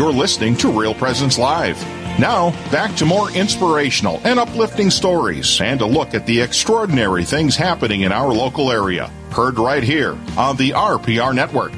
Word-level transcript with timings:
You're 0.00 0.14
listening 0.14 0.56
to 0.56 0.72
Real 0.72 0.94
Presence 0.94 1.38
Live. 1.38 1.78
Now, 2.18 2.52
back 2.70 2.96
to 2.96 3.04
more 3.04 3.30
inspirational 3.32 4.18
and 4.24 4.38
uplifting 4.38 4.88
stories 4.88 5.60
and 5.60 5.78
a 5.82 5.84
look 5.84 6.14
at 6.14 6.24
the 6.24 6.40
extraordinary 6.40 7.22
things 7.22 7.54
happening 7.54 8.00
in 8.00 8.10
our 8.10 8.32
local 8.32 8.72
area. 8.72 9.08
Heard 9.30 9.58
right 9.58 9.82
here 9.82 10.16
on 10.38 10.56
the 10.56 10.70
RPR 10.70 11.34
Network. 11.34 11.72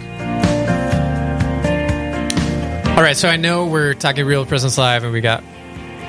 All 2.97 3.03
right, 3.03 3.17
so 3.17 3.29
I 3.29 3.37
know 3.39 3.67
we're 3.67 3.95
talking 3.95 4.25
Real 4.25 4.47
Presence 4.47 4.79
Live 4.79 5.03
and 5.03 5.13
we 5.13 5.21
got 5.21 5.43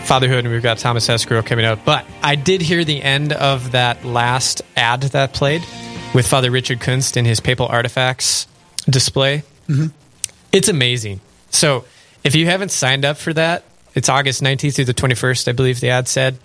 fatherhood 0.04 0.46
and 0.46 0.54
we've 0.54 0.62
got 0.62 0.78
Thomas 0.78 1.10
Escrow 1.10 1.42
coming 1.42 1.66
out, 1.66 1.84
but 1.84 2.06
I 2.22 2.36
did 2.36 2.62
hear 2.62 2.86
the 2.86 3.02
end 3.02 3.34
of 3.34 3.72
that 3.72 4.06
last 4.06 4.62
ad 4.78 5.02
that 5.02 5.34
played 5.34 5.64
with 6.14 6.28
Father 6.28 6.52
Richard 6.52 6.80
Kunst 6.80 7.18
in 7.18 7.26
his 7.26 7.40
papal 7.40 7.66
artifacts 7.66 8.46
display. 8.88 9.42
Mm-hmm. 9.68 9.88
It's 10.52 10.68
amazing. 10.68 11.20
So 11.50 11.86
if 12.24 12.36
you 12.36 12.46
haven't 12.46 12.70
signed 12.72 13.06
up 13.06 13.18
for 13.18 13.34
that, 13.34 13.64
it's 13.96 14.10
August 14.10 14.42
19th 14.42 14.76
through 14.76 14.86
the 14.86 14.94
21st, 14.94 15.48
I 15.48 15.52
believe 15.52 15.80
the 15.80 15.90
ad 15.90 16.08
said. 16.08 16.38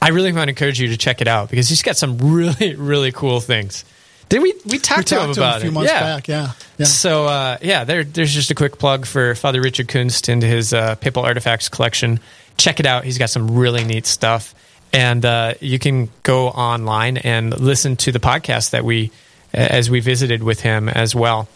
I 0.00 0.08
really 0.08 0.32
want 0.32 0.46
to 0.48 0.50
encourage 0.50 0.80
you 0.80 0.88
to 0.88 0.96
check 0.96 1.20
it 1.20 1.28
out 1.28 1.50
because 1.50 1.68
he's 1.68 1.82
got 1.82 1.96
some 1.96 2.18
really, 2.34 2.74
really 2.74 3.12
cool 3.12 3.40
things. 3.40 3.84
Did 4.28 4.40
we 4.42 4.54
we 4.64 4.78
talked, 4.78 4.98
We 4.98 5.04
to 5.04 5.14
him 5.14 5.20
talked 5.26 5.34
to 5.34 5.40
about 5.40 5.54
him 5.56 5.56
a 5.56 5.60
few 5.60 5.70
it? 5.70 5.74
months 5.74 5.92
yeah. 5.92 6.00
back. 6.00 6.28
Yeah, 6.28 6.52
yeah. 6.78 6.86
So 6.86 7.26
uh, 7.26 7.58
yeah, 7.60 7.84
there, 7.84 8.02
there's 8.02 8.32
just 8.32 8.50
a 8.50 8.54
quick 8.54 8.78
plug 8.78 9.04
for 9.04 9.34
Father 9.34 9.60
Richard 9.60 9.88
Kunst 9.88 10.28
and 10.28 10.42
his 10.42 10.72
uh, 10.72 10.94
papal 10.94 11.22
artifacts 11.22 11.68
collection. 11.68 12.18
Check 12.56 12.80
it 12.80 12.86
out. 12.86 13.04
He's 13.04 13.18
got 13.18 13.28
some 13.28 13.58
really 13.58 13.84
neat 13.84 14.06
stuff, 14.06 14.54
and 14.92 15.22
uh, 15.24 15.54
you 15.60 15.78
can 15.78 16.08
go 16.22 16.48
online 16.48 17.18
and 17.18 17.58
listen 17.60 17.96
to 17.96 18.12
the 18.12 18.20
podcast 18.20 18.70
that 18.70 18.84
we 18.84 19.10
as 19.52 19.90
we 19.90 20.00
visited 20.00 20.42
with 20.42 20.60
him 20.60 20.88
as 20.88 21.14
well. 21.14 21.46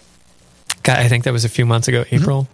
God, 0.83 0.99
I 0.99 1.09
think 1.09 1.25
that 1.25 1.33
was 1.33 1.47
a 1.47 1.49
few 1.49 1.65
months 1.65 1.89
ago, 1.89 2.05
April. 2.11 2.47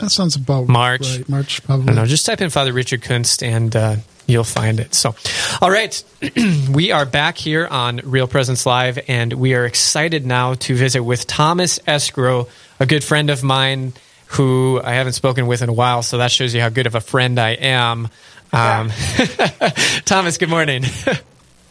That 0.00 0.10
sounds 0.10 0.36
about 0.36 0.68
March. 0.68 1.02
Right, 1.18 1.28
March 1.28 1.60
I 1.62 1.66
probably. 1.66 1.86
don't 1.86 1.96
know. 1.96 2.06
Just 2.06 2.26
type 2.26 2.40
in 2.40 2.50
Father 2.50 2.72
Richard 2.72 3.02
Kunst 3.02 3.42
and 3.42 3.74
uh, 3.76 3.96
you'll 4.26 4.44
find 4.44 4.80
it. 4.80 4.94
So, 4.94 5.14
all 5.60 5.70
right, 5.70 6.02
we 6.72 6.90
are 6.92 7.04
back 7.06 7.36
here 7.36 7.66
on 7.66 8.00
Real 8.04 8.26
Presence 8.26 8.64
Live, 8.66 8.98
and 9.08 9.32
we 9.34 9.54
are 9.54 9.64
excited 9.66 10.24
now 10.26 10.54
to 10.54 10.74
visit 10.74 11.02
with 11.02 11.26
Thomas 11.26 11.78
Escrow, 11.86 12.48
a 12.78 12.86
good 12.86 13.04
friend 13.04 13.30
of 13.30 13.42
mine 13.42 13.92
who 14.28 14.80
I 14.82 14.92
haven't 14.94 15.14
spoken 15.14 15.46
with 15.46 15.60
in 15.62 15.68
a 15.68 15.72
while. 15.72 16.02
So 16.02 16.18
that 16.18 16.30
shows 16.30 16.54
you 16.54 16.60
how 16.60 16.68
good 16.68 16.86
of 16.86 16.94
a 16.94 17.00
friend 17.00 17.38
I 17.38 17.50
am. 17.50 18.08
Um, 18.52 18.90
Thomas, 20.04 20.38
good 20.38 20.48
morning. 20.50 20.84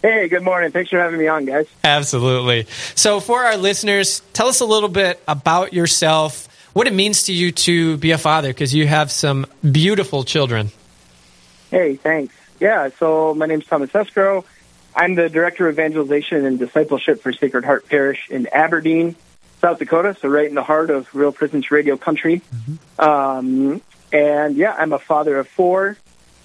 Hey, 0.01 0.29
good 0.29 0.43
morning. 0.43 0.71
Thanks 0.71 0.91
for 0.91 0.97
having 0.97 1.19
me 1.19 1.27
on, 1.27 1.43
guys. 1.43 1.67
Absolutely. 1.83 2.67
So, 2.95 3.19
for 3.19 3.43
our 3.43 3.57
listeners, 3.57 4.21
tell 4.31 4.47
us 4.47 4.61
a 4.61 4.65
little 4.65 4.87
bit 4.87 5.21
about 5.27 5.73
yourself, 5.73 6.47
what 6.73 6.87
it 6.87 6.93
means 6.93 7.23
to 7.23 7.33
you 7.33 7.51
to 7.51 7.97
be 7.97 8.11
a 8.11 8.17
father, 8.17 8.49
because 8.49 8.73
you 8.73 8.87
have 8.87 9.11
some 9.11 9.45
beautiful 9.69 10.23
children. 10.23 10.71
Hey, 11.71 11.95
thanks. 11.95 12.33
Yeah, 12.59 12.89
so 12.99 13.33
my 13.33 13.45
name's 13.45 13.65
Thomas 13.65 13.93
Escrow. 13.93 14.43
I'm 14.95 15.15
the 15.15 15.29
Director 15.29 15.67
of 15.67 15.75
Evangelization 15.75 16.45
and 16.45 16.59
Discipleship 16.59 17.21
for 17.21 17.31
Sacred 17.31 17.63
Heart 17.63 17.87
Parish 17.87 18.27
in 18.29 18.47
Aberdeen, 18.47 19.15
South 19.61 19.79
Dakota, 19.79 20.17
so 20.19 20.27
right 20.27 20.47
in 20.47 20.55
the 20.55 20.63
heart 20.63 20.89
of 20.89 21.13
Real 21.13 21.31
Presence 21.31 21.71
Radio 21.71 21.95
country. 21.95 22.41
Um, 22.97 23.81
and 24.11 24.55
yeah, 24.55 24.73
I'm 24.77 24.91
a 24.91 24.99
father 24.99 25.37
of 25.37 25.47
four 25.47 25.97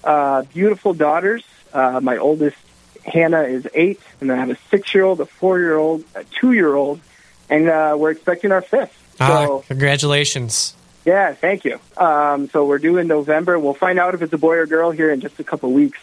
uh, 0.03 0.43
beautiful 0.53 0.93
daughters. 0.93 1.43
Uh, 1.73 1.99
my 2.01 2.17
oldest, 2.17 2.57
Hannah, 3.03 3.43
is 3.43 3.67
eight, 3.73 3.99
and 4.21 4.29
then 4.29 4.37
I 4.37 4.39
have 4.41 4.51
a 4.51 4.57
six 4.69 4.93
year 4.93 5.03
old, 5.03 5.19
a 5.19 5.25
four 5.25 5.59
year 5.59 5.75
old, 5.75 6.03
a 6.13 6.23
two 6.23 6.53
year 6.53 6.73
old, 6.73 7.01
and 7.49 7.67
uh, 7.67 7.95
we're 7.97 8.11
expecting 8.11 8.51
our 8.51 8.61
fifth. 8.61 8.95
Ah, 9.19 9.45
So, 9.45 9.63
congratulations. 9.67 10.73
Yeah, 11.05 11.33
thank 11.33 11.65
you. 11.65 11.79
Um, 11.97 12.49
so 12.49 12.65
we're 12.65 12.79
due 12.79 12.97
in 12.97 13.07
November. 13.07 13.59
We'll 13.59 13.75
find 13.75 13.99
out 13.99 14.15
if 14.15 14.21
it's 14.21 14.33
a 14.33 14.37
boy 14.37 14.55
or 14.55 14.65
girl 14.65 14.91
here 14.91 15.11
in 15.11 15.21
just 15.21 15.39
a 15.39 15.43
couple 15.43 15.71
weeks. 15.71 15.99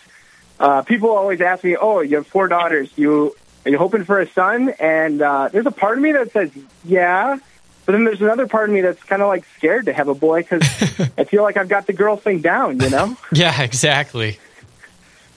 Uh, 0.61 0.83
people 0.83 1.11
always 1.11 1.41
ask 1.41 1.65
me, 1.65 1.77
"Oh, 1.77 2.01
you 2.01 2.17
have 2.17 2.27
four 2.29 2.47
daughters. 2.47 2.89
You 2.97 3.35
are 3.67 3.71
you 3.71 3.79
hoping 3.79 4.05
for 4.05 4.21
a 4.21 4.31
son?" 4.31 4.69
And 4.79 5.21
uh, 5.21 5.49
there's 5.49 5.67
a 5.67 5.73
part 5.73 5.97
of 5.99 6.03
me 6.05 6.13
that 6.13 6.31
says, 6.33 6.51
"Yeah," 6.85 7.37
but 7.85 7.93
then 7.93 8.05
there's 8.05 8.21
another 8.21 8.47
part 8.47 8.69
of 8.69 8.75
me 8.75 8.81
that's 8.81 9.03
kind 9.03 9.23
of 9.23 9.29
like 9.29 9.45
scared 9.59 9.87
to 9.87 9.93
have 9.93 10.07
a 10.07 10.15
boy 10.15 10.43
because 10.43 10.63
I 11.19 11.25
feel 11.25 11.43
like 11.43 11.57
I've 11.57 11.69
got 11.69 11.89
the 11.89 11.93
girl 11.93 12.17
thing 12.17 12.41
down, 12.41 12.79
you 12.81 12.91
know. 12.91 13.17
Yeah, 13.33 13.61
exactly. 13.63 14.39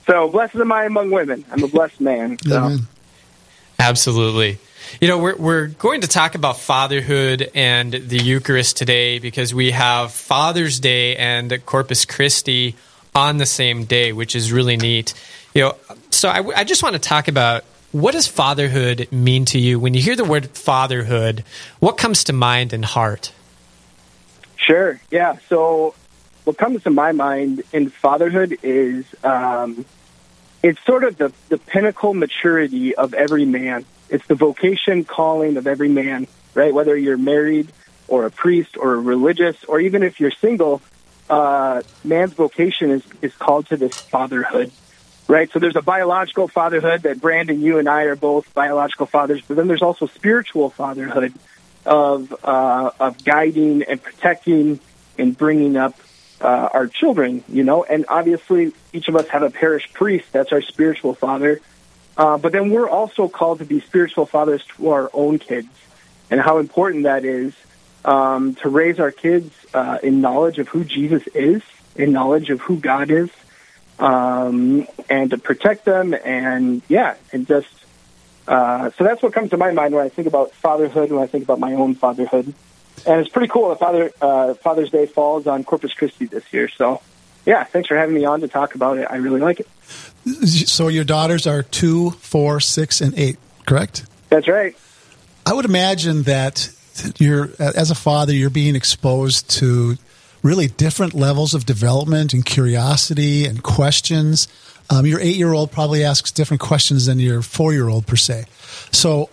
so 0.06 0.28
blessed 0.28 0.54
am 0.54 0.70
I 0.70 0.84
among 0.84 1.10
women. 1.10 1.44
I'm 1.50 1.64
a 1.64 1.68
blessed 1.68 2.00
man. 2.00 2.38
So. 2.46 2.56
Amen. 2.56 2.86
Absolutely. 3.80 4.58
You 5.00 5.08
know, 5.08 5.18
we're, 5.18 5.36
we're 5.36 5.66
going 5.66 6.02
to 6.02 6.08
talk 6.08 6.34
about 6.34 6.58
fatherhood 6.58 7.50
and 7.54 7.92
the 7.92 8.18
Eucharist 8.18 8.76
today 8.76 9.18
because 9.18 9.52
we 9.52 9.70
have 9.72 10.12
Father's 10.12 10.80
Day 10.80 11.16
and 11.16 11.64
Corpus 11.66 12.04
Christi 12.04 12.74
on 13.14 13.38
the 13.38 13.46
same 13.46 13.84
day, 13.84 14.12
which 14.12 14.36
is 14.36 14.52
really 14.52 14.76
neat. 14.76 15.14
You 15.54 15.62
know, 15.62 15.76
so 16.10 16.28
I, 16.28 16.60
I 16.60 16.64
just 16.64 16.82
want 16.82 16.94
to 16.94 16.98
talk 16.98 17.28
about 17.28 17.64
what 17.92 18.12
does 18.12 18.26
fatherhood 18.26 19.08
mean 19.10 19.44
to 19.46 19.58
you? 19.58 19.80
When 19.80 19.94
you 19.94 20.02
hear 20.02 20.16
the 20.16 20.24
word 20.24 20.50
fatherhood, 20.50 21.44
what 21.80 21.96
comes 21.96 22.24
to 22.24 22.32
mind 22.32 22.72
and 22.72 22.84
heart? 22.84 23.32
Sure. 24.56 25.00
Yeah. 25.10 25.36
So, 25.48 25.94
what 26.44 26.58
comes 26.58 26.82
to 26.84 26.90
my 26.90 27.12
mind 27.12 27.62
in 27.72 27.88
fatherhood 27.88 28.58
is 28.62 29.04
um, 29.24 29.84
it's 30.62 30.84
sort 30.84 31.04
of 31.04 31.16
the, 31.16 31.32
the 31.48 31.58
pinnacle 31.58 32.14
maturity 32.14 32.94
of 32.94 33.14
every 33.14 33.44
man. 33.44 33.84
It's 34.08 34.26
the 34.26 34.34
vocation 34.34 35.04
calling 35.04 35.56
of 35.56 35.66
every 35.66 35.88
man, 35.88 36.26
right? 36.54 36.72
Whether 36.72 36.96
you're 36.96 37.16
married 37.16 37.72
or 38.08 38.26
a 38.26 38.30
priest 38.30 38.76
or 38.76 38.94
a 38.94 39.00
religious, 39.00 39.64
or 39.64 39.80
even 39.80 40.02
if 40.02 40.20
you're 40.20 40.30
single, 40.30 40.80
uh, 41.28 41.82
man's 42.04 42.34
vocation 42.34 42.90
is, 42.90 43.02
is 43.20 43.34
called 43.34 43.66
to 43.66 43.76
this 43.76 43.92
fatherhood, 43.92 44.70
right? 45.26 45.50
So 45.50 45.58
there's 45.58 45.76
a 45.76 45.82
biological 45.82 46.46
fatherhood 46.46 47.02
that 47.02 47.20
Brandon, 47.20 47.60
you 47.60 47.78
and 47.78 47.88
I 47.88 48.02
are 48.02 48.16
both 48.16 48.52
biological 48.54 49.06
fathers, 49.06 49.42
but 49.46 49.56
then 49.56 49.66
there's 49.66 49.82
also 49.82 50.06
spiritual 50.06 50.70
fatherhood 50.70 51.32
of 51.84 52.32
uh, 52.44 52.90
of 52.98 53.24
guiding 53.24 53.82
and 53.84 54.02
protecting 54.02 54.80
and 55.18 55.36
bringing 55.36 55.76
up 55.76 55.94
uh, 56.40 56.68
our 56.72 56.86
children, 56.86 57.42
you 57.48 57.64
know. 57.64 57.84
And 57.84 58.04
obviously, 58.08 58.72
each 58.92 59.08
of 59.08 59.16
us 59.16 59.28
have 59.28 59.42
a 59.42 59.50
parish 59.50 59.92
priest. 59.92 60.26
That's 60.32 60.52
our 60.52 60.62
spiritual 60.62 61.14
father. 61.14 61.60
Uh, 62.16 62.38
but 62.38 62.52
then 62.52 62.70
we're 62.70 62.88
also 62.88 63.28
called 63.28 63.58
to 63.58 63.64
be 63.64 63.80
spiritual 63.80 64.26
fathers 64.26 64.64
to 64.76 64.90
our 64.90 65.10
own 65.12 65.38
kids, 65.38 65.68
and 66.30 66.40
how 66.40 66.58
important 66.58 67.04
that 67.04 67.24
is 67.24 67.52
um, 68.04 68.54
to 68.56 68.68
raise 68.68 68.98
our 68.98 69.12
kids 69.12 69.52
uh, 69.74 69.98
in 70.02 70.20
knowledge 70.20 70.58
of 70.58 70.68
who 70.68 70.84
Jesus 70.84 71.26
is, 71.28 71.62
in 71.94 72.12
knowledge 72.12 72.50
of 72.50 72.60
who 72.60 72.78
God 72.78 73.10
is, 73.10 73.30
um, 73.98 74.86
and 75.10 75.30
to 75.30 75.38
protect 75.38 75.84
them, 75.84 76.14
and 76.14 76.82
yeah, 76.88 77.16
and 77.32 77.46
just 77.46 77.68
uh, 78.48 78.90
so 78.96 79.04
that's 79.04 79.22
what 79.22 79.32
comes 79.32 79.50
to 79.50 79.56
my 79.56 79.72
mind 79.72 79.94
when 79.94 80.04
I 80.04 80.08
think 80.08 80.28
about 80.28 80.52
fatherhood, 80.52 81.10
when 81.10 81.22
I 81.22 81.26
think 81.26 81.44
about 81.44 81.58
my 81.58 81.74
own 81.74 81.94
fatherhood. 81.94 82.54
And 83.04 83.20
it's 83.20 83.28
pretty 83.28 83.48
cool 83.48 83.68
that 83.70 83.78
Father 83.78 84.10
uh, 84.20 84.54
Father's 84.54 84.90
Day 84.90 85.06
falls 85.06 85.46
on 85.46 85.64
Corpus 85.64 85.92
Christi 85.92 86.26
this 86.26 86.44
year. 86.52 86.68
So, 86.68 87.02
yeah, 87.46 87.62
thanks 87.64 87.88
for 87.88 87.96
having 87.96 88.14
me 88.14 88.24
on 88.24 88.40
to 88.40 88.48
talk 88.48 88.74
about 88.74 88.98
it. 88.98 89.06
I 89.08 89.16
really 89.16 89.40
like 89.40 89.60
it. 89.60 89.68
So 90.48 90.88
your 90.88 91.04
daughters 91.04 91.46
are 91.46 91.62
two, 91.62 92.10
four, 92.10 92.58
six, 92.58 93.00
and 93.00 93.16
eight, 93.16 93.38
correct? 93.64 94.04
That's 94.28 94.48
right. 94.48 94.76
I 95.46 95.52
would 95.54 95.64
imagine 95.64 96.24
that 96.24 96.68
you're, 97.18 97.50
as 97.60 97.92
a 97.92 97.94
father, 97.94 98.32
you're 98.34 98.50
being 98.50 98.74
exposed 98.74 99.48
to 99.58 99.96
really 100.42 100.66
different 100.66 101.14
levels 101.14 101.54
of 101.54 101.64
development 101.64 102.34
and 102.34 102.44
curiosity 102.44 103.46
and 103.46 103.62
questions. 103.62 104.48
Um, 104.90 105.06
your 105.06 105.20
eight-year-old 105.20 105.70
probably 105.70 106.04
asks 106.04 106.32
different 106.32 106.60
questions 106.60 107.06
than 107.06 107.20
your 107.20 107.42
four-year-old 107.42 108.08
per 108.08 108.16
se. 108.16 108.46
So, 108.90 109.30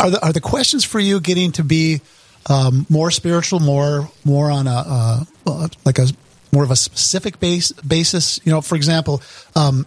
are 0.00 0.10
the 0.10 0.24
are 0.24 0.32
the 0.32 0.40
questions 0.40 0.84
for 0.84 1.00
you 1.00 1.20
getting 1.20 1.50
to 1.52 1.64
be 1.64 2.00
um, 2.48 2.86
more 2.88 3.10
spiritual, 3.10 3.58
more 3.58 4.10
more 4.24 4.50
on 4.50 4.68
a 4.68 5.24
uh, 5.46 5.68
like 5.84 5.98
a 5.98 6.06
more 6.52 6.64
of 6.64 6.70
a 6.70 6.76
specific 6.76 7.40
base 7.40 7.72
basis? 7.72 8.40
You 8.44 8.52
know, 8.52 8.60
for 8.60 8.76
example, 8.76 9.22
um, 9.54 9.86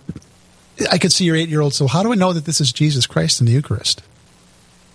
I 0.92 0.98
could 0.98 1.12
see 1.12 1.26
your 1.26 1.36
eight-year-old. 1.36 1.74
So, 1.74 1.88
how 1.88 2.04
do 2.04 2.12
I 2.12 2.16
know 2.16 2.34
that 2.34 2.46
this 2.46 2.62
is 2.62 2.72
Jesus 2.72 3.06
Christ 3.06 3.40
in 3.40 3.46
the 3.46 3.54
Eucharist? 3.54 4.02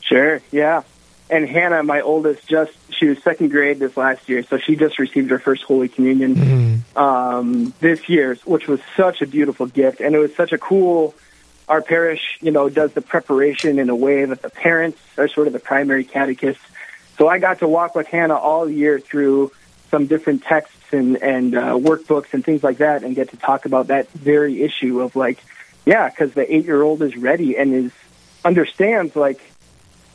Sure, 0.01 0.41
yeah. 0.53 0.83
And 1.29 1.49
Hannah, 1.49 1.83
my 1.83 2.01
oldest, 2.01 2.47
just 2.47 2.73
she 2.91 3.07
was 3.07 3.23
second 3.23 3.51
grade 3.51 3.79
this 3.79 3.97
last 3.97 4.29
year, 4.29 4.45
so 4.45 4.59
she 4.59 4.77
just 4.77 4.99
received 4.99 5.31
her 5.31 5.39
first 5.39 5.65
Holy 5.65 5.89
Communion 5.89 6.85
um, 6.95 7.75
this 7.81 8.09
year, 8.09 8.37
which 8.45 8.69
was 8.69 8.81
such 8.97 9.23
a 9.23 9.27
beautiful 9.27 9.67
gift, 9.67 10.01
and 10.01 10.15
it 10.15 10.19
was 10.19 10.35
such 10.35 10.53
a 10.53 10.59
cool. 10.59 11.15
Our 11.69 11.83
parish, 11.83 12.39
you 12.41 12.53
know, 12.53 12.69
does 12.69 12.93
the 12.93 13.01
preparation 13.01 13.81
in 13.81 13.91
a 13.91 13.97
way 13.97 14.25
that 14.25 14.41
the 14.41 14.51
parents 14.51 15.01
are 15.19 15.27
sort 15.27 15.49
of 15.49 15.53
the 15.53 15.59
primary 15.59 16.05
catechists. 16.05 16.63
So 17.19 17.27
I 17.29 17.39
got 17.39 17.59
to 17.59 17.67
walk 17.67 17.97
with 17.97 18.07
Hannah 18.07 18.37
all 18.37 18.69
year 18.71 19.01
through 19.01 19.51
some 19.91 20.07
different 20.07 20.43
texts 20.43 20.93
and 20.93 21.17
and 21.23 21.57
uh, 21.57 21.75
workbooks 21.75 22.33
and 22.33 22.45
things 22.45 22.63
like 22.63 22.79
that, 22.79 23.03
and 23.03 23.15
get 23.15 23.31
to 23.31 23.37
talk 23.37 23.67
about 23.67 23.89
that 23.89 24.11
very 24.11 24.63
issue 24.63 25.01
of 25.01 25.17
like, 25.17 25.39
yeah, 25.85 26.09
because 26.09 26.33
the 26.35 26.55
eight 26.55 26.65
year 26.65 26.83
old 26.83 27.03
is 27.03 27.17
ready 27.17 27.57
and 27.57 27.73
is 27.73 27.93
understands 28.45 29.17
like 29.17 29.41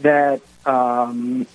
that 0.01 0.41
um, 0.65 1.45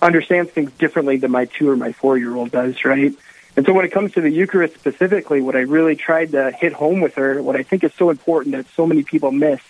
understands 0.00 0.50
things 0.50 0.70
differently 0.72 1.16
than 1.16 1.30
my 1.30 1.44
two 1.44 1.70
or 1.70 1.76
my 1.76 1.92
four 1.92 2.18
year 2.18 2.34
old 2.34 2.50
does, 2.50 2.84
right? 2.84 3.14
And 3.56 3.66
so 3.66 3.72
when 3.72 3.84
it 3.84 3.92
comes 3.92 4.12
to 4.12 4.20
the 4.20 4.30
Eucharist 4.30 4.74
specifically, 4.74 5.42
what 5.42 5.56
I 5.56 5.60
really 5.60 5.94
tried 5.94 6.32
to 6.32 6.50
hit 6.52 6.72
home 6.72 7.00
with 7.00 7.14
her, 7.16 7.42
what 7.42 7.54
I 7.54 7.62
think 7.62 7.84
is 7.84 7.92
so 7.94 8.08
important 8.10 8.54
that 8.56 8.66
so 8.74 8.86
many 8.86 9.02
people 9.02 9.30
miss, 9.30 9.60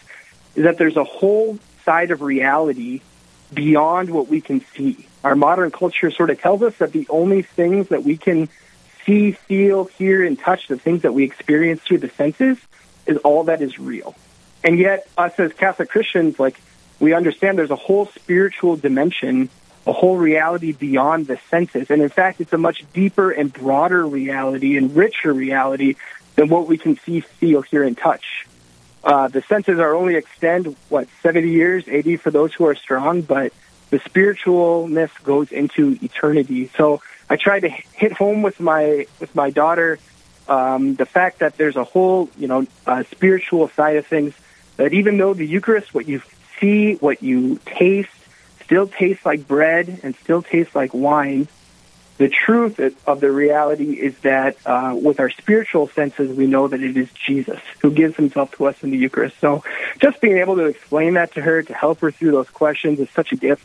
is 0.55 0.65
that 0.65 0.79
there's 0.79 0.97
a 0.97 1.05
whole 1.05 1.59
side 1.85 2.13
of 2.13 2.23
reality 2.23 3.01
beyond 3.55 4.11
what 4.11 4.29
we 4.29 4.41
can 4.41 4.65
see. 4.75 5.07
Our 5.25 5.37
modern 5.37 5.71
culture 5.71 6.11
sort 6.11 6.31
of 6.31 6.41
tells 6.41 6.63
us 6.63 6.77
that 6.79 6.93
the 6.93 7.07
only 7.09 7.43
things 7.43 7.89
that 7.89 8.03
we 8.05 8.17
can 8.17 8.49
see, 9.05 9.33
feel, 9.33 9.85
hear, 9.85 10.25
and 10.25 10.39
touch, 10.39 10.69
the 10.69 10.79
things 10.79 11.03
that 11.03 11.13
we 11.13 11.25
experience 11.25 11.83
through 11.83 11.99
the 11.99 12.09
senses, 12.11 12.59
is 13.07 13.17
all 13.19 13.45
that 13.45 13.61
is 13.63 13.79
real. 13.79 14.15
And 14.65 14.79
yet, 14.79 15.09
us 15.19 15.39
as 15.39 15.53
Catholic 15.53 15.91
Christians, 15.91 16.39
like, 16.39 16.61
we 17.01 17.15
understand 17.15 17.59
there's 17.59 17.71
a 17.71 17.77
whole 17.77 18.07
spiritual 18.07 18.77
dimension, 18.77 19.49
a 19.87 19.93
whole 19.93 20.17
reality 20.17 20.71
beyond 20.71 21.27
the 21.27 21.39
senses. 21.51 21.91
And 21.91 22.01
in 22.01 22.09
fact, 22.09 22.41
it's 22.41 22.53
a 22.53 22.59
much 22.59 22.85
deeper 22.93 23.33
and 23.33 23.53
broader 23.53 24.07
reality 24.07 24.77
and 24.77 24.95
richer 24.95 25.33
reality 25.33 25.97
than 26.37 26.49
what 26.49 26.69
we 26.69 26.79
can 26.79 26.97
see, 26.99 27.21
feel, 27.21 27.63
hear, 27.63 27.83
and 27.83 27.99
touch. 27.99 28.47
Uh, 29.05 29.29
the 29.29 29.43
senses 29.43 29.79
are 29.79 29.95
only 29.95 30.15
extend, 30.15 30.77
what, 30.89 31.09
70 31.23 31.51
years, 31.51 31.85
80 31.89 32.17
for 32.17 32.31
those 32.31 32.55
who 32.55 32.67
are 32.67 32.75
strong, 32.75 33.23
but 33.23 33.53
the 33.91 33.99
spiritualness 33.99 35.11
goes 35.23 35.51
into 35.51 35.99
eternity. 36.03 36.71
So 36.77 37.03
I 37.29 37.37
tried 37.37 37.61
to 37.61 37.69
hit 37.69 38.13
home 38.13 38.43
with 38.43 38.61
my, 38.61 39.07
with 39.21 39.35
my 39.35 39.51
daughter, 39.51 39.99
um, 40.49 40.95
the 40.95 41.07
fact 41.07 41.41
that 41.41 41.57
there's 41.57 41.77
a 41.77 41.85
whole, 41.85 42.29
you 42.37 42.47
know, 42.47 42.67
uh, 42.87 43.03
spiritual 43.11 43.69
side 43.69 43.97
of 43.97 44.07
things 44.07 44.35
that 44.77 44.93
even 44.93 45.19
though 45.19 45.35
the 45.35 45.47
Eucharist, 45.47 45.95
what 45.95 46.09
you 46.09 46.23
see, 46.61 46.95
what 46.95 47.23
you 47.23 47.59
taste, 47.65 48.11
still 48.65 48.87
tastes 48.87 49.27
like 49.27 49.47
bread 49.47 50.01
and 50.03 50.15
still 50.17 50.43
tastes 50.43 50.75
like 50.75 50.95
wine, 50.95 51.49
the 52.19 52.29
truth 52.29 52.79
of 53.07 53.21
the 53.21 53.33
reality 53.33 53.95
is 53.95 54.17
that 54.19 54.57
uh, 54.67 54.95
with 55.01 55.19
our 55.19 55.31
spiritual 55.31 55.89
senses, 55.89 56.37
we 56.37 56.47
know 56.47 56.69
that 56.69 56.83
it 56.83 56.97
is 56.97 57.11
Jesus 57.13 57.61
who 57.81 57.91
gives 57.91 58.17
himself 58.17 58.53
to 58.53 58.67
us 58.67 58.83
in 58.83 58.91
the 58.91 58.99
Eucharist. 58.99 59.39
So 59.41 59.65
just 59.99 60.21
being 60.21 60.39
able 60.39 60.57
to 60.57 60.67
explain 60.67 61.15
that 61.15 61.35
to 61.35 61.41
her, 61.41 61.63
to 61.63 61.75
help 61.75 62.01
her 62.01 62.11
through 62.11 62.33
those 62.33 62.51
questions 62.51 63.01
is 63.01 63.09
such 63.11 63.33
a 63.33 63.37
gift 63.37 63.65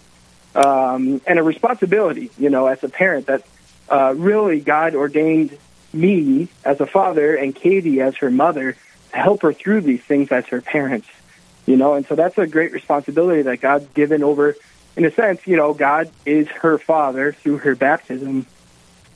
um, 0.55 1.21
and 1.27 1.37
a 1.39 1.43
responsibility, 1.43 2.31
you 2.37 2.49
know, 2.49 2.67
as 2.67 2.83
a 2.83 2.89
parent 2.89 3.27
that 3.27 3.43
uh, 3.89 4.13
really 4.15 4.59
God 4.59 4.95
ordained 4.95 5.57
me 5.93 6.47
as 6.65 6.79
a 6.81 6.85
father 6.85 7.35
and 7.35 7.55
Katie 7.55 8.01
as 8.01 8.15
her 8.17 8.31
mother 8.31 8.75
to 9.11 9.17
help 9.17 9.41
her 9.43 9.53
through 9.53 9.81
these 9.81 10.01
things 10.01 10.31
as 10.31 10.45
her 10.47 10.61
parents, 10.61 11.07
you 11.65 11.77
know, 11.77 11.93
and 11.93 12.05
so 12.07 12.15
that's 12.15 12.37
a 12.37 12.47
great 12.47 12.71
responsibility 12.71 13.43
that 13.43 13.61
God's 13.61 13.87
given 13.93 14.23
over 14.23 14.55
in 14.97 15.05
a 15.05 15.11
sense, 15.11 15.45
you 15.45 15.55
know, 15.55 15.73
God 15.75 16.11
is 16.25 16.47
her 16.47 16.79
father 16.79 17.31
through 17.31 17.59
her 17.59 17.75
baptism, 17.75 18.47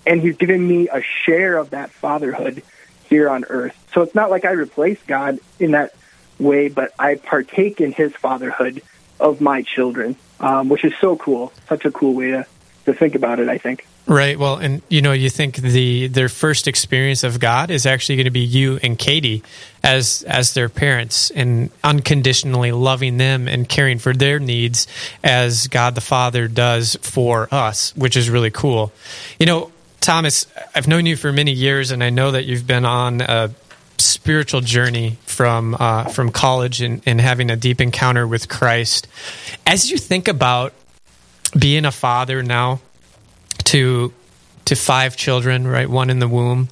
and 0.06 0.22
He's 0.22 0.38
given 0.38 0.66
me 0.66 0.88
a 0.88 1.02
share 1.02 1.58
of 1.58 1.72
that 1.72 1.90
fatherhood 1.90 2.62
here 3.10 3.28
on 3.28 3.44
earth. 3.46 3.76
So 3.94 4.04
it's 4.04 4.16
not 4.16 4.30
like 4.30 4.46
I 4.46 4.52
replace 4.52 5.00
God 5.08 5.40
in 5.60 5.72
that 5.72 5.96
way, 6.40 6.70
but 6.70 6.94
I 7.00 7.16
partake 7.16 7.82
in 7.82 7.92
His 7.92 8.14
fatherhood 8.14 8.84
of 9.20 9.42
my 9.42 9.64
children, 9.64 10.16
um, 10.40 10.70
which 10.70 10.86
is 10.86 10.94
so 11.02 11.16
cool. 11.18 11.52
Such 11.68 11.84
a 11.86 11.92
cool 11.92 12.14
way 12.14 12.32
to, 12.32 12.46
to 12.86 12.94
think 12.94 13.16
about 13.16 13.40
it, 13.40 13.50
I 13.50 13.58
think. 13.58 13.86
Right. 14.08 14.38
Well, 14.38 14.56
and 14.56 14.82
you 14.90 15.02
know, 15.02 15.14
you 15.14 15.30
think 15.30 15.58
the 15.58 16.08
their 16.08 16.28
first 16.28 16.68
experience 16.68 17.24
of 17.24 17.40
God 17.40 17.70
is 17.70 17.86
actually 17.86 18.16
going 18.18 18.26
to 18.26 18.32
be 18.32 18.42
you 18.42 18.80
and 18.82 18.98
Katie 18.98 19.44
as 19.84 20.24
as 20.24 20.54
their 20.54 20.70
parents 20.70 21.30
and 21.32 21.70
unconditionally 21.84 22.72
loving 22.72 23.18
them 23.18 23.48
and 23.48 23.70
caring 23.70 24.00
for 24.00 24.14
their 24.14 24.40
needs 24.40 24.88
as 25.24 25.68
God 25.68 25.96
the 25.96 26.02
Father 26.02 26.48
does 26.48 26.98
for 27.02 27.48
us, 27.52 27.96
which 27.96 28.18
is 28.18 28.30
really 28.30 28.52
cool. 28.52 28.92
You 29.40 29.46
know, 29.46 29.72
Thomas, 30.02 30.48
I've 30.74 30.88
known 30.88 31.06
you 31.06 31.16
for 31.16 31.32
many 31.32 31.52
years 31.52 31.92
and 31.92 32.04
I 32.04 32.10
know 32.10 32.32
that 32.32 32.46
you've 32.46 32.68
been 32.68 32.86
on 32.86 33.22
a 33.22 33.52
spiritual 34.00 34.62
journey 34.62 35.20
from 35.26 35.76
uh, 35.80 36.06
from 36.06 36.32
college 36.32 36.82
and, 36.82 37.04
and 37.06 37.22
having 37.22 37.52
a 37.52 37.56
deep 37.56 37.80
encounter 37.80 38.28
with 38.28 38.50
Christ. 38.50 39.08
As 39.66 39.92
you 39.92 39.98
think 39.98 40.28
about 40.28 40.74
being 41.58 41.86
a 41.86 41.92
father 41.92 42.42
now 42.42 42.82
to 43.66 44.14
to 44.66 44.76
five 44.76 45.16
children, 45.16 45.68
right? 45.68 45.90
One 45.90 46.10
in 46.10 46.20
the 46.20 46.28
womb. 46.28 46.70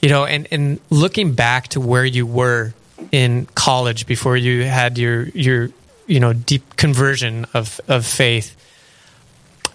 You 0.00 0.10
know, 0.10 0.24
and, 0.24 0.46
and 0.50 0.80
looking 0.90 1.32
back 1.32 1.68
to 1.68 1.80
where 1.80 2.04
you 2.04 2.26
were 2.26 2.74
in 3.10 3.46
college 3.54 4.06
before 4.06 4.36
you 4.36 4.64
had 4.64 4.98
your 4.98 5.24
your 5.28 5.70
you 6.06 6.20
know 6.20 6.32
deep 6.32 6.76
conversion 6.76 7.46
of 7.54 7.80
of 7.88 8.06
faith. 8.06 8.54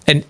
And 0.06 0.24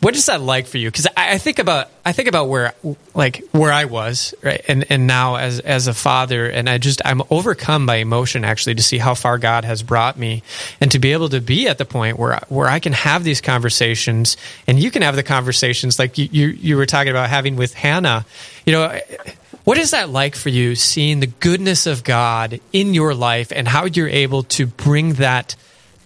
what 0.00 0.14
is 0.14 0.26
that 0.26 0.40
like 0.40 0.66
for 0.66 0.78
you? 0.78 0.90
Because 0.90 1.06
I 1.16 1.38
think 1.38 1.58
about 1.58 1.90
I 2.04 2.12
think 2.12 2.28
about 2.28 2.48
where 2.48 2.74
like 3.14 3.44
where 3.52 3.72
I 3.72 3.84
was 3.84 4.34
right, 4.42 4.62
and 4.68 4.84
and 4.90 5.06
now 5.06 5.36
as 5.36 5.60
as 5.60 5.86
a 5.86 5.94
father, 5.94 6.46
and 6.46 6.68
I 6.68 6.78
just 6.78 7.02
I'm 7.04 7.22
overcome 7.30 7.86
by 7.86 7.96
emotion 7.96 8.44
actually 8.44 8.76
to 8.76 8.82
see 8.82 8.98
how 8.98 9.14
far 9.14 9.38
God 9.38 9.64
has 9.64 9.82
brought 9.82 10.18
me, 10.18 10.42
and 10.80 10.90
to 10.92 10.98
be 10.98 11.12
able 11.12 11.28
to 11.30 11.40
be 11.40 11.68
at 11.68 11.78
the 11.78 11.84
point 11.84 12.18
where 12.18 12.40
where 12.48 12.68
I 12.68 12.78
can 12.78 12.92
have 12.92 13.24
these 13.24 13.40
conversations, 13.40 14.36
and 14.66 14.78
you 14.78 14.90
can 14.90 15.02
have 15.02 15.16
the 15.16 15.22
conversations 15.22 15.98
like 15.98 16.16
you 16.16 16.28
you, 16.30 16.46
you 16.48 16.76
were 16.76 16.86
talking 16.86 17.10
about 17.10 17.28
having 17.28 17.56
with 17.56 17.74
Hannah, 17.74 18.24
you 18.64 18.72
know. 18.72 18.98
What 19.64 19.76
is 19.76 19.90
that 19.90 20.08
like 20.08 20.34
for 20.34 20.48
you, 20.48 20.74
seeing 20.74 21.20
the 21.20 21.26
goodness 21.26 21.86
of 21.86 22.02
God 22.02 22.58
in 22.72 22.94
your 22.94 23.14
life, 23.14 23.52
and 23.54 23.68
how 23.68 23.84
you're 23.84 24.08
able 24.08 24.44
to 24.44 24.66
bring 24.66 25.14
that 25.14 25.56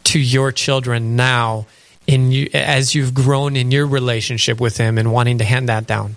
to 0.04 0.18
your 0.18 0.50
children 0.50 1.14
now? 1.14 1.66
In 2.06 2.32
you 2.32 2.49
as 2.52 2.94
you've 2.94 3.14
grown 3.14 3.56
in 3.56 3.70
your 3.70 3.87
relationship 3.87 4.60
with 4.60 4.76
him 4.76 4.99
and 4.99 5.12
wanting 5.12 5.38
to 5.38 5.44
hand 5.44 5.69
that 5.69 5.87
down? 5.87 6.16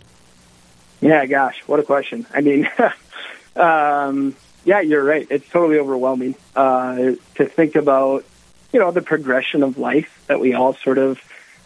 Yeah, 1.01 1.25
gosh, 1.25 1.61
what 1.67 1.79
a 1.79 1.83
question. 1.83 2.25
I 2.33 2.41
mean, 2.41 2.69
um, 3.55 4.35
yeah, 4.63 4.81
you're 4.81 5.03
right. 5.03 5.27
It's 5.29 5.47
totally 5.49 5.77
overwhelming 5.77 6.35
uh, 6.55 6.95
to 7.35 7.45
think 7.45 7.75
about, 7.75 8.25
you 8.73 8.79
know, 8.79 8.91
the 8.91 9.01
progression 9.01 9.63
of 9.63 9.77
life 9.77 10.23
that 10.27 10.39
we 10.39 10.53
all 10.53 10.73
sort 10.73 10.97
of 10.97 11.19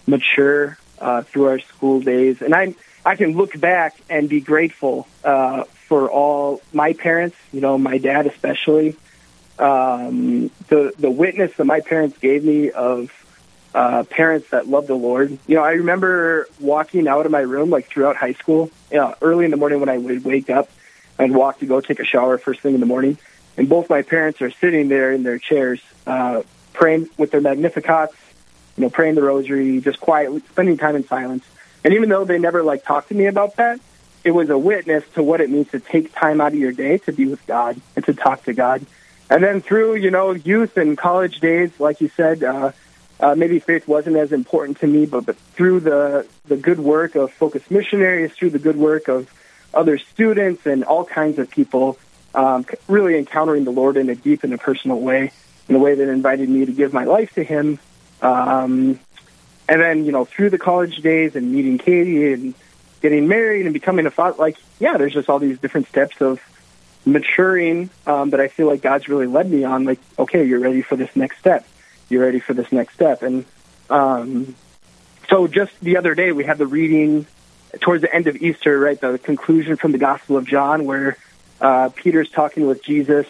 mature 0.06 0.77
uh, 1.00 1.21
through 1.21 1.45
our 1.45 1.60
school 1.60 2.01
days, 2.01 2.42
and 2.42 2.54
I 2.54 2.75
I 3.06 3.16
can 3.16 3.31
look 3.31 3.57
back 3.60 3.95
and 4.10 4.27
be 4.27 4.42
grateful 4.42 5.07
uh, 5.24 5.63
for 5.63 6.12
all 6.12 6.62
my 6.74 6.94
parents, 6.94 7.38
you 7.54 7.62
know, 7.62 7.77
my 7.77 7.98
dad 7.98 8.27
especially, 8.27 8.98
um, 9.57 10.51
the 10.68 10.94
the 10.98 11.10
witness 11.10 11.56
that 11.57 11.66
my 11.66 11.80
parents 11.80 12.18
gave 12.18 12.44
me 12.44 12.71
of 12.71 13.12
uh, 13.80 14.04
parents 14.04 14.50
that 14.50 14.68
love 14.68 14.88
the 14.88 14.94
Lord. 14.94 15.38
You 15.48 15.56
know, 15.56 15.64
I 15.64 15.71
remember 15.71 16.50
walking 16.59 17.07
out 17.07 17.26
of 17.26 17.31
my 17.31 17.40
room 17.40 17.69
like 17.69 17.88
throughout 17.88 18.18
high 18.18 18.33
school, 18.33 18.69
you 18.92 18.98
know, 18.98 19.16
early 19.21 19.45
in 19.45 19.52
the 19.52 19.57
morning 19.57 19.80
when 19.80 19.88
I 19.88 19.98
would 19.98 20.26
wake 20.26 20.50
up 20.50 20.69
and 21.18 21.33
walk 21.33 21.59
to 21.59 21.66
go 21.66 21.80
take 21.80 22.02
a 22.02 22.04
shower 22.04 22.38
first 22.38 22.59
thing 22.59 22.74
in 22.74 22.81
the 22.81 22.86
morning. 22.86 23.18
And 23.56 23.69
both 23.69 23.90
my 23.90 24.02
parents 24.02 24.42
are 24.42 24.52
sitting 24.52 24.90
there 24.90 25.14
in 25.14 25.24
their 25.24 25.40
chairs, 25.40 25.81
uh, 26.06 26.44
praying 26.74 27.07
with 27.18 27.31
their 27.31 27.40
Magnificats, 27.40 28.12
you 28.76 28.83
know, 28.83 28.90
praying 28.90 29.16
the 29.16 29.24
rosary, 29.24 29.80
just 29.80 30.02
quietly, 30.02 30.42
spending 30.52 30.76
time 30.76 30.98
in 30.98 31.07
silence. 31.07 31.45
And 31.86 31.94
even 31.94 32.09
though 32.09 32.26
they 32.26 32.38
never 32.38 32.64
like 32.64 32.83
talked 32.83 33.07
to 33.09 33.16
me 33.16 33.28
about 33.28 33.56
that, 33.56 33.80
it 34.26 34.31
was 34.31 34.50
a 34.50 34.57
witness 34.57 35.06
to 35.14 35.24
what 35.24 35.40
it 35.40 35.50
means 35.50 35.71
to 35.71 35.80
take 35.80 36.14
time 36.14 36.42
out 36.42 36.52
of 36.52 36.59
your 36.59 36.74
day 36.74 36.98
to 36.98 37.14
be 37.14 37.28
with 37.28 37.48
God 37.48 37.80
and 37.95 38.04
to 38.04 38.14
talk 38.14 38.44
to 38.44 38.52
God. 38.52 38.86
And 39.30 39.42
then 39.42 39.62
through, 39.62 39.95
you 39.95 40.12
know, 40.12 40.31
youth 40.31 40.76
and 40.76 40.98
college 40.98 41.40
days, 41.40 41.71
like 41.80 42.02
you 42.02 42.09
said, 42.09 42.44
uh, 42.44 42.74
uh, 43.19 43.35
maybe 43.35 43.59
faith 43.59 43.88
wasn't 43.88 44.16
as 44.16 44.31
important 44.31 44.80
to 44.80 44.88
me, 44.88 45.06
but, 45.06 45.26
but 45.26 45.35
through 45.35 45.81
the, 45.81 46.26
the 46.45 46.56
good 46.56 46.80
work 46.80 47.16
of 47.16 47.31
Focus 47.33 47.69
Missionaries, 47.69 48.31
through 48.31 48.52
the 48.52 48.59
good 48.59 48.78
work 48.78 49.07
of 49.09 49.30
other 49.73 49.97
students 49.97 50.66
and 50.66 50.83
all 50.83 51.04
kinds 51.04 51.38
of 51.38 51.49
people, 51.49 51.97
um, 52.33 52.66
really 52.88 53.18
encountering 53.18 53.66
the 53.66 53.71
Lord 53.71 53.97
in 53.97 54.09
a 54.09 54.16
deep 54.16 54.44
and 54.44 54.54
a 54.54 54.57
personal 54.57 54.99
way, 54.99 55.31
in 55.68 55.76
a 55.76 55.80
way 55.80 55.95
that 55.95 56.09
invited 56.09 56.47
me 56.47 56.66
to 56.66 56.71
give 56.71 56.94
my 56.94 57.04
life 57.04 57.33
to 57.33 57.44
Him. 57.44 57.80
Um, 58.21 58.99
and 59.68 59.81
then, 59.81 60.06
you 60.06 60.11
know, 60.11 60.26
through 60.26 60.49
the 60.49 60.57
college 60.57 60.97
days 60.97 61.35
and 61.35 61.52
meeting 61.52 61.78
Katie 61.78 62.33
and 62.33 62.54
getting 63.02 63.28
married 63.28 63.66
and 63.66 63.73
becoming 63.73 64.06
a 64.06 64.11
father, 64.11 64.38
like, 64.38 64.57
yeah, 64.80 64.97
there's 64.97 65.14
just 65.14 65.30
all 65.30 65.40
these 65.40 65.59
different 65.59 65.88
steps 65.88 66.21
of 66.21 66.40
maturing 67.06 67.90
um, 68.07 68.30
that 68.30 68.40
I 68.40 68.47
feel 68.47 68.68
like 68.68 68.81
God's 68.81 69.09
really 69.09 69.28
led 69.28 69.49
me 69.49 69.66
on. 69.66 69.83
Like, 69.83 69.99
okay, 70.18 70.45
you're 70.45 70.59
ready 70.59 70.81
for 70.81 70.95
this 70.95 71.14
next 71.16 71.40
step 71.40 71.66
you're 72.09 72.23
ready 72.23 72.39
for 72.39 72.54
this 72.54 72.71
next 72.71 72.95
step. 72.95 73.21
And 73.23 73.45
um, 73.89 74.56
so 75.30 75.47
just 75.47 75.80
the 75.80 75.97
other 75.97 76.16
day, 76.16 76.31
we 76.31 76.44
had 76.44 76.57
the 76.57 76.68
reading 76.68 77.25
towards 77.80 78.01
the 78.01 78.13
end 78.13 78.28
of 78.28 78.35
Easter, 78.35 78.80
right? 78.80 78.99
The 78.99 79.18
conclusion 79.19 79.78
from 79.78 79.92
the 79.92 79.97
Gospel 79.97 80.37
of 80.37 80.45
John, 80.45 80.85
where 80.85 81.18
uh, 81.61 81.89
Peter's 81.95 82.30
talking 82.30 82.68
with 82.68 82.83
Jesus. 82.83 83.28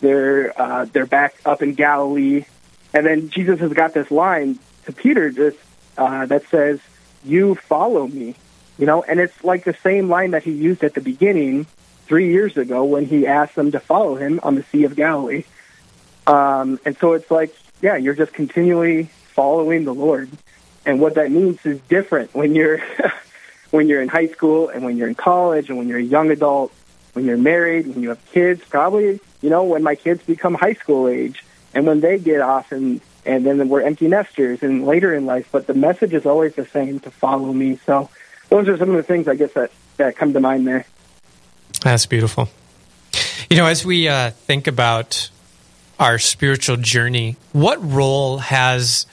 They're 0.00 0.60
uh, 0.60 0.84
they're 0.86 1.06
back 1.06 1.36
up 1.44 1.62
in 1.62 1.74
Galilee, 1.74 2.44
and 2.92 3.06
then 3.06 3.30
Jesus 3.30 3.60
has 3.60 3.72
got 3.72 3.94
this 3.94 4.10
line 4.10 4.58
to 4.86 4.92
Peter, 4.92 5.30
just 5.30 5.56
uh, 5.96 6.26
that 6.26 6.48
says, 6.48 6.80
"You 7.24 7.54
follow 7.54 8.06
me," 8.06 8.34
you 8.78 8.86
know, 8.86 9.02
and 9.02 9.20
it's 9.20 9.44
like 9.44 9.64
the 9.64 9.76
same 9.82 10.08
line 10.08 10.32
that 10.32 10.42
he 10.42 10.50
used 10.50 10.82
at 10.82 10.94
the 10.94 11.00
beginning 11.00 11.66
three 12.06 12.32
years 12.32 12.56
ago 12.56 12.84
when 12.84 13.06
he 13.06 13.26
asked 13.26 13.54
them 13.54 13.70
to 13.72 13.80
follow 13.80 14.16
him 14.16 14.40
on 14.42 14.56
the 14.56 14.64
Sea 14.64 14.84
of 14.84 14.96
Galilee. 14.96 15.44
Um, 16.26 16.80
and 16.84 16.96
so 16.98 17.12
it's 17.12 17.30
like 17.30 17.54
yeah, 17.82 17.96
you're 17.96 18.14
just 18.14 18.32
continually 18.32 19.10
following 19.34 19.84
the 19.84 19.92
Lord. 19.92 20.30
And 20.86 21.00
what 21.00 21.14
that 21.16 21.30
means 21.30 21.64
is 21.66 21.80
different 21.82 22.34
when 22.34 22.54
you're 22.54 22.80
when 23.70 23.88
you're 23.88 24.00
in 24.00 24.08
high 24.08 24.28
school 24.28 24.68
and 24.68 24.84
when 24.84 24.96
you're 24.96 25.08
in 25.08 25.14
college 25.14 25.68
and 25.68 25.76
when 25.76 25.88
you're 25.88 25.98
a 25.98 26.02
young 26.02 26.30
adult, 26.30 26.72
when 27.12 27.24
you're 27.24 27.36
married, 27.36 27.86
when 27.86 28.02
you 28.02 28.10
have 28.10 28.24
kids, 28.26 28.62
probably, 28.68 29.20
you 29.40 29.50
know, 29.50 29.64
when 29.64 29.82
my 29.82 29.94
kids 29.94 30.22
become 30.22 30.54
high 30.54 30.74
school 30.74 31.08
age 31.08 31.44
and 31.74 31.86
when 31.86 32.00
they 32.00 32.18
get 32.18 32.40
off 32.40 32.72
and, 32.72 33.00
and 33.24 33.46
then 33.46 33.68
we're 33.68 33.82
empty 33.82 34.08
nesters 34.08 34.62
and 34.62 34.86
later 34.86 35.14
in 35.14 35.26
life. 35.26 35.48
But 35.50 35.66
the 35.66 35.74
message 35.74 36.12
is 36.12 36.26
always 36.26 36.54
the 36.54 36.66
same 36.66 37.00
to 37.00 37.10
follow 37.10 37.52
me. 37.52 37.78
So 37.86 38.10
those 38.48 38.68
are 38.68 38.76
some 38.76 38.90
of 38.90 38.96
the 38.96 39.02
things 39.02 39.28
I 39.28 39.34
guess 39.34 39.52
that, 39.54 39.70
that 39.96 40.16
come 40.16 40.32
to 40.32 40.40
mind 40.40 40.66
there. 40.66 40.86
That's 41.80 42.06
beautiful. 42.06 42.48
You 43.50 43.56
know, 43.56 43.66
as 43.66 43.84
we 43.84 44.08
uh, 44.08 44.30
think 44.30 44.66
about 44.66 45.30
our 45.98 46.18
spiritual 46.18 46.76
journey, 46.76 47.36
what 47.52 47.78
role 47.82 48.38
has 48.38 49.06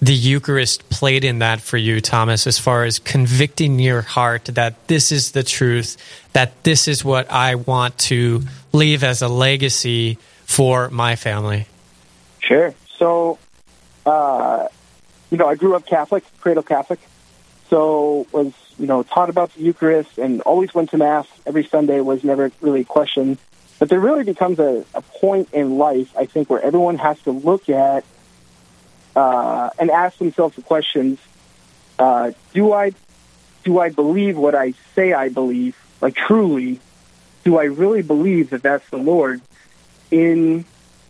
the 0.00 0.14
Eucharist 0.14 0.88
played 0.90 1.24
in 1.24 1.38
that 1.38 1.60
for 1.60 1.76
you, 1.76 2.00
Thomas, 2.00 2.46
as 2.46 2.58
far 2.58 2.84
as 2.84 2.98
convicting 2.98 3.78
your 3.78 4.02
heart 4.02 4.44
that 4.46 4.88
this 4.88 5.10
is 5.10 5.32
the 5.32 5.42
truth, 5.42 5.96
that 6.32 6.62
this 6.64 6.86
is 6.86 7.04
what 7.04 7.30
I 7.30 7.54
want 7.54 7.96
to 7.98 8.42
leave 8.72 9.02
as 9.02 9.22
a 9.22 9.28
legacy 9.28 10.18
for 10.44 10.90
my 10.90 11.16
family? 11.16 11.66
Sure. 12.40 12.74
So, 12.98 13.38
uh, 14.04 14.68
you 15.30 15.38
know, 15.38 15.48
I 15.48 15.54
grew 15.54 15.74
up 15.74 15.86
Catholic, 15.86 16.24
cradle 16.40 16.62
Catholic, 16.62 17.00
so 17.68 18.26
was 18.32 18.52
you 18.78 18.86
know 18.86 19.02
taught 19.02 19.30
about 19.30 19.52
the 19.54 19.62
Eucharist 19.62 20.18
and 20.18 20.40
always 20.42 20.72
went 20.74 20.90
to 20.90 20.98
Mass 20.98 21.26
every 21.44 21.64
Sunday. 21.64 22.00
Was 22.00 22.22
never 22.22 22.52
really 22.60 22.82
a 22.82 22.84
question, 22.84 23.38
but 23.78 23.88
there 23.88 24.00
really 24.00 24.24
becomes 24.24 24.58
a, 24.58 24.84
a 24.94 25.02
point 25.02 25.50
in 25.52 25.78
life, 25.78 26.16
I 26.16 26.26
think, 26.26 26.48
where 26.48 26.60
everyone 26.60 26.96
has 26.98 27.20
to 27.22 27.30
look 27.30 27.68
at 27.68 28.04
uh, 29.14 29.70
and 29.78 29.90
ask 29.90 30.18
themselves 30.18 30.56
the 30.56 30.62
questions: 30.62 31.18
uh, 31.98 32.32
Do 32.52 32.72
I 32.72 32.92
do 33.64 33.78
I 33.78 33.90
believe 33.90 34.36
what 34.36 34.54
I 34.54 34.74
say 34.94 35.12
I 35.12 35.28
believe? 35.28 35.76
Like 36.00 36.14
truly, 36.14 36.80
do 37.44 37.58
I 37.58 37.64
really 37.64 38.02
believe 38.02 38.50
that 38.50 38.62
that's 38.62 38.88
the 38.90 38.98
Lord 38.98 39.40
in 40.10 40.64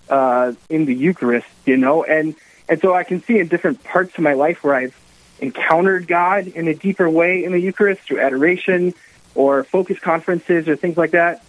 uh, 0.08 0.52
in 0.68 0.86
the 0.86 0.94
Eucharist? 0.94 1.48
You 1.66 1.76
know, 1.76 2.04
and 2.04 2.34
and 2.68 2.80
so 2.80 2.94
I 2.94 3.04
can 3.04 3.22
see 3.22 3.38
in 3.38 3.48
different 3.48 3.84
parts 3.84 4.14
of 4.14 4.20
my 4.20 4.32
life 4.32 4.64
where 4.64 4.74
I've 4.74 4.96
encountered 5.38 6.08
God 6.08 6.46
in 6.46 6.66
a 6.68 6.74
deeper 6.74 7.08
way 7.08 7.44
in 7.44 7.52
the 7.52 7.60
Eucharist 7.60 8.02
through 8.02 8.20
adoration 8.20 8.94
or 9.34 9.64
focus 9.64 9.98
conferences 9.98 10.66
or 10.68 10.76
things 10.76 10.96
like 10.96 11.10
that. 11.10 11.44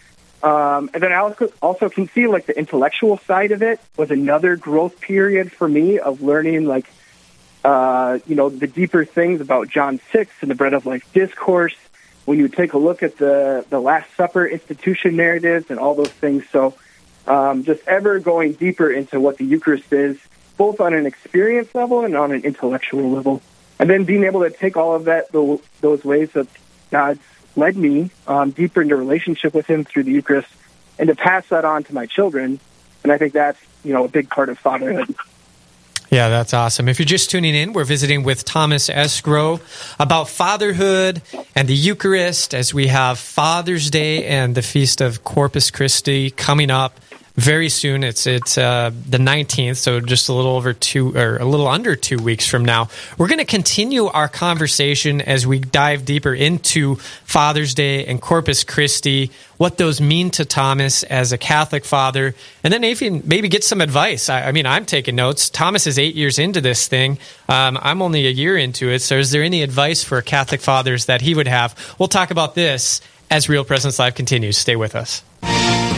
Um, 0.48 0.90
and 0.94 1.04
then 1.04 1.12
I 1.12 1.18
also, 1.62 1.90
can 1.90 2.08
see 2.08 2.26
like 2.28 2.46
the 2.46 2.58
intellectual 2.58 3.18
side 3.18 3.52
of 3.52 3.62
it 3.62 3.82
was 3.98 4.12
another 4.12 4.56
growth 4.56 5.02
period 5.02 5.52
for 5.52 5.68
me 5.68 6.00
of 6.00 6.22
learning 6.22 6.66
like, 6.66 6.86
uh, 7.66 8.20
you 8.26 8.36
know, 8.36 8.48
the 8.48 8.68
deeper 8.68 9.04
things 9.04 9.42
about 9.42 9.68
John 9.68 10.00
6 10.14 10.32
and 10.40 10.50
the 10.50 10.56
Bread 10.56 10.74
of 10.74 10.86
Life 10.86 11.04
discourse. 11.12 11.76
When 12.24 12.40
you 12.40 12.48
take 12.48 12.72
a 12.72 12.78
look 12.78 13.04
at 13.04 13.18
the, 13.18 13.66
the 13.70 13.82
Last 13.82 14.16
Supper 14.16 14.48
institution 14.48 15.18
narratives 15.18 15.70
and 15.70 15.80
all 15.80 15.96
those 15.96 16.12
things. 16.12 16.46
So, 16.50 16.76
um, 17.26 17.66
just 17.66 17.86
ever 17.86 18.20
going 18.20 18.54
deeper 18.54 18.90
into 18.90 19.20
what 19.20 19.38
the 19.38 19.44
Eucharist 19.44 19.92
is, 19.92 20.18
both 20.56 20.80
on 20.80 20.94
an 20.94 21.06
experience 21.06 21.76
level 21.76 22.06
and 22.06 22.16
on 22.16 22.32
an 22.32 22.44
intellectual 22.44 23.12
level. 23.12 23.42
And 23.80 23.90
then 23.90 24.06
being 24.06 24.24
able 24.24 24.44
to 24.44 24.50
take 24.50 24.78
all 24.78 24.96
of 24.96 25.06
that, 25.06 25.30
those 25.34 26.06
ways 26.06 26.32
that 26.32 26.48
God's 26.90 27.20
led 27.58 27.76
me 27.76 28.12
um, 28.28 28.52
deeper 28.52 28.82
into 28.82 28.96
relationship 28.96 29.54
with 29.54 29.68
Him 29.68 29.84
through 29.84 30.04
the 30.04 30.12
Eucharist, 30.12 30.50
and 31.00 31.08
to 31.08 31.16
pass 31.16 31.48
that 31.50 31.66
on 31.66 31.84
to 31.86 31.94
my 31.94 32.06
children. 32.06 32.60
And 33.04 33.12
I 33.12 33.18
think 33.18 33.34
that's 33.34 33.60
you 33.84 33.94
know 33.94 34.06
a 34.06 34.10
big 34.10 34.30
part 34.30 34.50
of 34.50 34.58
fatherhood. 34.60 35.16
Yeah, 36.10 36.30
that's 36.30 36.54
awesome. 36.54 36.88
If 36.88 37.00
you're 37.00 37.06
just 37.06 37.32
tuning 37.32 37.54
in, 37.54 37.74
we're 37.74 37.84
visiting 37.84 38.24
with 38.24 38.46
Thomas 38.46 38.90
Escrow 38.90 39.60
about 40.00 40.30
fatherhood 40.30 41.22
and 41.54 41.68
the 41.68 41.76
Eucharist 41.76 42.54
as 42.54 42.74
we 42.74 42.88
have 42.88 43.20
Father's 43.20 43.90
Day 43.90 44.26
and 44.26 44.56
the 44.56 44.62
Feast 44.62 45.02
of 45.02 45.26
Corpus 45.26 45.70
Christi 45.70 46.30
coming 46.30 46.72
up 46.72 47.02
very 47.38 47.70
soon. 47.70 48.04
It's 48.04 48.26
it's 48.26 48.58
uh, 48.58 48.92
the 49.08 49.20
19th, 49.20 49.78
so 49.78 50.02
just 50.02 50.28
a 50.28 50.34
little 50.34 50.56
over 50.56 50.74
two 50.74 51.16
or 51.16 51.38
a 51.38 51.46
little 51.46 51.68
under 51.68 51.96
two 51.96 52.18
weeks 52.18 52.48
from 52.48 52.66
now. 52.66 52.90
We're 53.18 53.28
going 53.28 53.38
to 53.38 53.46
continue 53.46 54.08
our 54.08 54.28
conversation 54.28 55.22
as 55.22 55.46
we 55.46 55.60
dive 55.60 56.04
deeper 56.04 56.34
into 56.34 56.96
Father's 56.96 57.76
Day 57.76 58.06
and 58.06 58.20
Corpus 58.20 58.64
Christi, 58.64 59.32
what 59.58 59.78
those 59.78 60.02
mean 60.02 60.32
to 60.32 60.46
Thomas 60.46 61.04
as 61.04 61.32
a 61.32 61.38
Catholic 61.38 61.86
father, 61.86 62.34
and 62.64 62.74
then 62.74 62.82
maybe 62.82 63.50
get 63.50 63.64
some 63.64 63.82
advice. 63.82 64.30
I, 64.30 64.48
I 64.48 64.52
mean, 64.52 64.66
I'm 64.66 64.86
taking 64.86 65.16
notes. 65.16 65.50
Thomas 65.52 65.86
is 65.86 66.00
eight 66.00 66.16
years 66.16 66.40
into 66.40 66.60
this 66.60 66.88
thing. 66.88 67.20
Um, 67.48 67.78
I'm 67.80 68.02
only 68.02 68.26
a 68.26 68.32
year 68.32 68.58
into 68.58 68.90
it. 68.90 69.00
So, 69.00 69.18
is 69.20 69.30
there 69.30 69.44
any 69.44 69.62
advice 69.62 70.04
for 70.04 70.20
Catholic 70.24 70.60
fathers 70.60 71.06
that 71.06 71.22
he 71.22 71.36
would 71.36 71.48
have? 71.48 71.96
We'll 72.00 72.08
talk 72.08 72.32
about 72.32 72.56
this 72.56 73.00
as 73.30 73.48
Real 73.48 73.64
Presence 73.64 74.00
Live 74.00 74.16
continues. 74.16 74.58
Stay 74.58 74.76
with 74.76 74.96
us. 74.96 75.22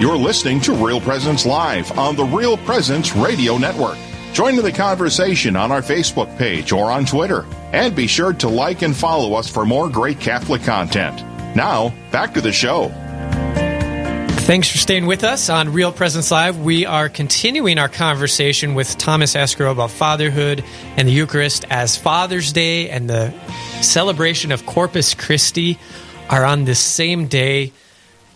You're 0.00 0.16
listening 0.16 0.60
to 0.62 0.72
Real 0.72 1.00
Presence 1.00 1.46
Live 1.46 1.96
on 1.96 2.16
the 2.16 2.24
Real 2.24 2.56
Presence 2.58 3.14
Radio 3.14 3.56
Network. 3.56 3.96
Join 4.32 4.58
in 4.58 4.64
the 4.64 4.72
conversation 4.72 5.54
on 5.54 5.70
our 5.70 5.82
Facebook 5.82 6.36
page 6.36 6.72
or 6.72 6.90
on 6.90 7.06
Twitter. 7.06 7.46
And 7.72 7.94
be 7.94 8.08
sure 8.08 8.32
to 8.32 8.48
like 8.48 8.82
and 8.82 8.94
follow 8.94 9.34
us 9.34 9.48
for 9.48 9.64
more 9.64 9.88
great 9.88 10.18
Catholic 10.18 10.64
content. 10.64 11.22
Now, 11.54 11.94
back 12.10 12.34
to 12.34 12.40
the 12.40 12.50
show. 12.50 12.88
Thanks 14.46 14.68
for 14.68 14.78
staying 14.78 15.06
with 15.06 15.22
us 15.22 15.48
on 15.48 15.72
Real 15.72 15.92
Presence 15.92 16.32
Live. 16.32 16.58
We 16.58 16.84
are 16.86 17.08
continuing 17.08 17.78
our 17.78 17.88
conversation 17.88 18.74
with 18.74 18.98
Thomas 18.98 19.36
Escrow 19.36 19.70
about 19.70 19.92
fatherhood 19.92 20.64
and 20.96 21.06
the 21.06 21.12
Eucharist 21.12 21.66
as 21.70 21.96
Father's 21.96 22.52
Day 22.52 22.90
and 22.90 23.08
the 23.08 23.32
celebration 23.80 24.50
of 24.50 24.66
Corpus 24.66 25.14
Christi 25.14 25.78
are 26.30 26.44
on 26.44 26.64
this 26.64 26.80
same 26.80 27.28
day. 27.28 27.72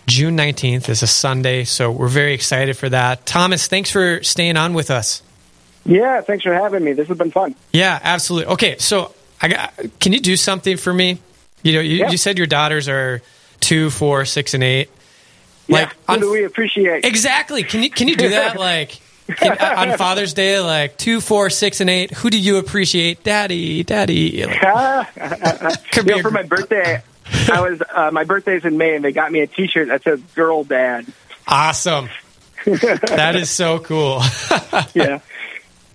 June 0.08 0.36
19th 0.36 0.88
is 0.88 1.02
a 1.02 1.06
Sunday, 1.06 1.64
so 1.64 1.90
we're 1.92 2.08
very 2.08 2.32
excited 2.32 2.76
for 2.76 2.88
that. 2.88 3.26
Thomas, 3.26 3.66
thanks 3.68 3.90
for 3.90 4.22
staying 4.22 4.56
on 4.56 4.72
with 4.72 4.90
us. 4.90 5.22
Yeah, 5.84 6.22
thanks 6.22 6.44
for 6.44 6.52
having 6.54 6.82
me. 6.82 6.94
This 6.94 7.08
has 7.08 7.18
been 7.18 7.30
fun. 7.30 7.54
Yeah, 7.72 7.98
absolutely. 8.02 8.52
Okay, 8.54 8.76
so 8.78 9.14
I 9.40 9.48
got, 9.48 9.74
can 10.00 10.12
you 10.14 10.20
do 10.20 10.36
something 10.36 10.78
for 10.78 10.92
me? 10.92 11.18
You 11.62 11.74
know, 11.74 11.80
you, 11.80 11.96
Yeah. 11.98 12.10
you 12.10 12.16
said 12.16 12.38
your 12.38 12.46
daughters 12.46 12.88
are 12.88 13.20
two, 13.60 13.90
four, 13.90 14.24
six, 14.24 14.54
and 14.54 14.64
eight. 14.64 14.90
Like, 15.68 15.90
who 16.06 16.14
on- 16.14 16.20
do 16.20 16.30
we 16.32 16.44
appreciate? 16.44 17.04
Exactly. 17.04 17.62
Can 17.62 17.82
you 17.82 17.90
can 17.90 18.08
you 18.08 18.16
do 18.16 18.30
that 18.30 18.58
like 18.58 18.98
can, 19.36 19.58
on 19.58 19.98
Father's 19.98 20.32
Day? 20.32 20.58
Like 20.60 20.96
two, 20.96 21.20
four, 21.20 21.50
six, 21.50 21.82
and 21.82 21.90
eight. 21.90 22.10
Who 22.12 22.30
do 22.30 22.38
you 22.38 22.56
appreciate? 22.56 23.22
Daddy, 23.22 23.82
Daddy. 23.84 24.46
Like, 24.46 25.08
you 25.96 26.02
be 26.02 26.10
know, 26.14 26.22
for 26.22 26.30
my 26.30 26.42
birthday, 26.44 27.02
I 27.52 27.60
was 27.60 27.82
uh, 27.94 28.10
my 28.12 28.24
birthday's 28.24 28.64
in 28.64 28.76
May, 28.78 28.96
and 28.96 29.04
they 29.04 29.12
got 29.12 29.30
me 29.32 29.40
a 29.40 29.46
T-shirt 29.46 29.88
that 29.88 30.02
says 30.02 30.20
"Girl 30.34 30.64
Dad." 30.64 31.06
awesome. 31.46 32.08
that 32.66 33.36
is 33.36 33.50
so 33.50 33.78
cool. 33.78 34.20
Yeah, 34.94 35.20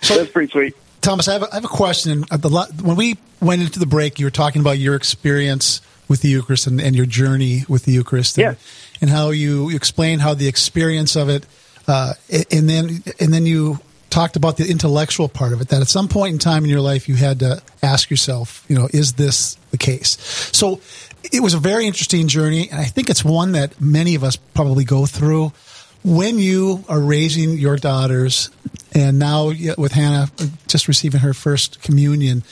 that's 0.08 0.32
pretty 0.32 0.52
sweet. 0.52 0.76
Thomas, 1.02 1.28
I 1.28 1.34
have 1.34 1.44
a, 1.44 1.52
I 1.52 1.56
have 1.56 1.66
a 1.66 1.70
question. 1.70 2.26
At 2.32 2.42
the 2.42 2.50
When 2.82 2.96
we 2.96 3.18
went 3.42 3.62
into 3.62 3.80
the 3.80 3.86
break, 3.86 4.20
you 4.20 4.26
were 4.26 4.32
talking 4.32 4.62
about 4.62 4.78
your 4.78 4.96
experience 4.96 5.82
with 6.08 6.22
the 6.22 6.30
Eucharist 6.30 6.68
and, 6.68 6.82
and 6.82 6.96
your 6.96 7.06
journey 7.06 7.64
with 7.70 7.86
the 7.86 7.92
Eucharist, 7.92 8.38
and, 8.38 8.44
Yes. 8.44 8.96
and 9.02 9.10
how 9.10 9.30
you, 9.32 9.70
you 9.70 9.76
explained 9.76 10.22
how 10.22 10.34
the 10.34 10.48
experience 10.48 11.16
of 11.16 11.30
it, 11.30 11.46
uh, 11.88 12.14
and 12.52 12.70
then 12.70 13.04
and 13.20 13.34
then 13.34 13.46
you 13.46 13.80
talked 14.10 14.36
about 14.36 14.58
the 14.58 14.70
intellectual 14.70 15.28
part 15.28 15.54
of 15.54 15.62
it. 15.62 15.70
That 15.70 15.82
at 15.82 15.88
some 15.88 16.08
point 16.08 16.34
in 16.34 16.40
time 16.40 16.64
in 16.64 16.70
your 16.70 16.82
life, 16.82 17.10
you 17.10 17.16
had 17.16 17.40
to 17.40 17.62
ask 17.82 18.10
yourself, 18.10 18.64
you 18.70 18.76
know, 18.78 18.88
is 18.94 19.14
this 19.14 19.56
the 19.72 19.78
case? 19.78 20.18
So 20.54 20.80
it 21.32 21.42
was 21.42 21.54
a 21.54 21.60
very 21.60 21.86
interesting 21.88 22.28
journey, 22.28 22.70
and 22.70 22.80
I 22.80 22.86
think 22.86 23.10
it's 23.10 23.24
one 23.24 23.54
that 23.54 23.80
many 23.80 24.16
of 24.16 24.24
us 24.24 24.36
probably 24.36 24.84
go 24.84 25.06
through. 25.06 25.52
When 26.04 26.38
you 26.38 26.84
are 26.90 27.00
raising 27.00 27.58
your 27.58 27.78
daughters 27.78 28.50
and 28.94 29.18
now 29.20 29.48
with 29.78 29.94
hannah 29.94 30.28
just 30.68 30.88
receiving 30.90 31.22
her 31.22 31.34
first 31.34 31.82
communion 31.82 32.44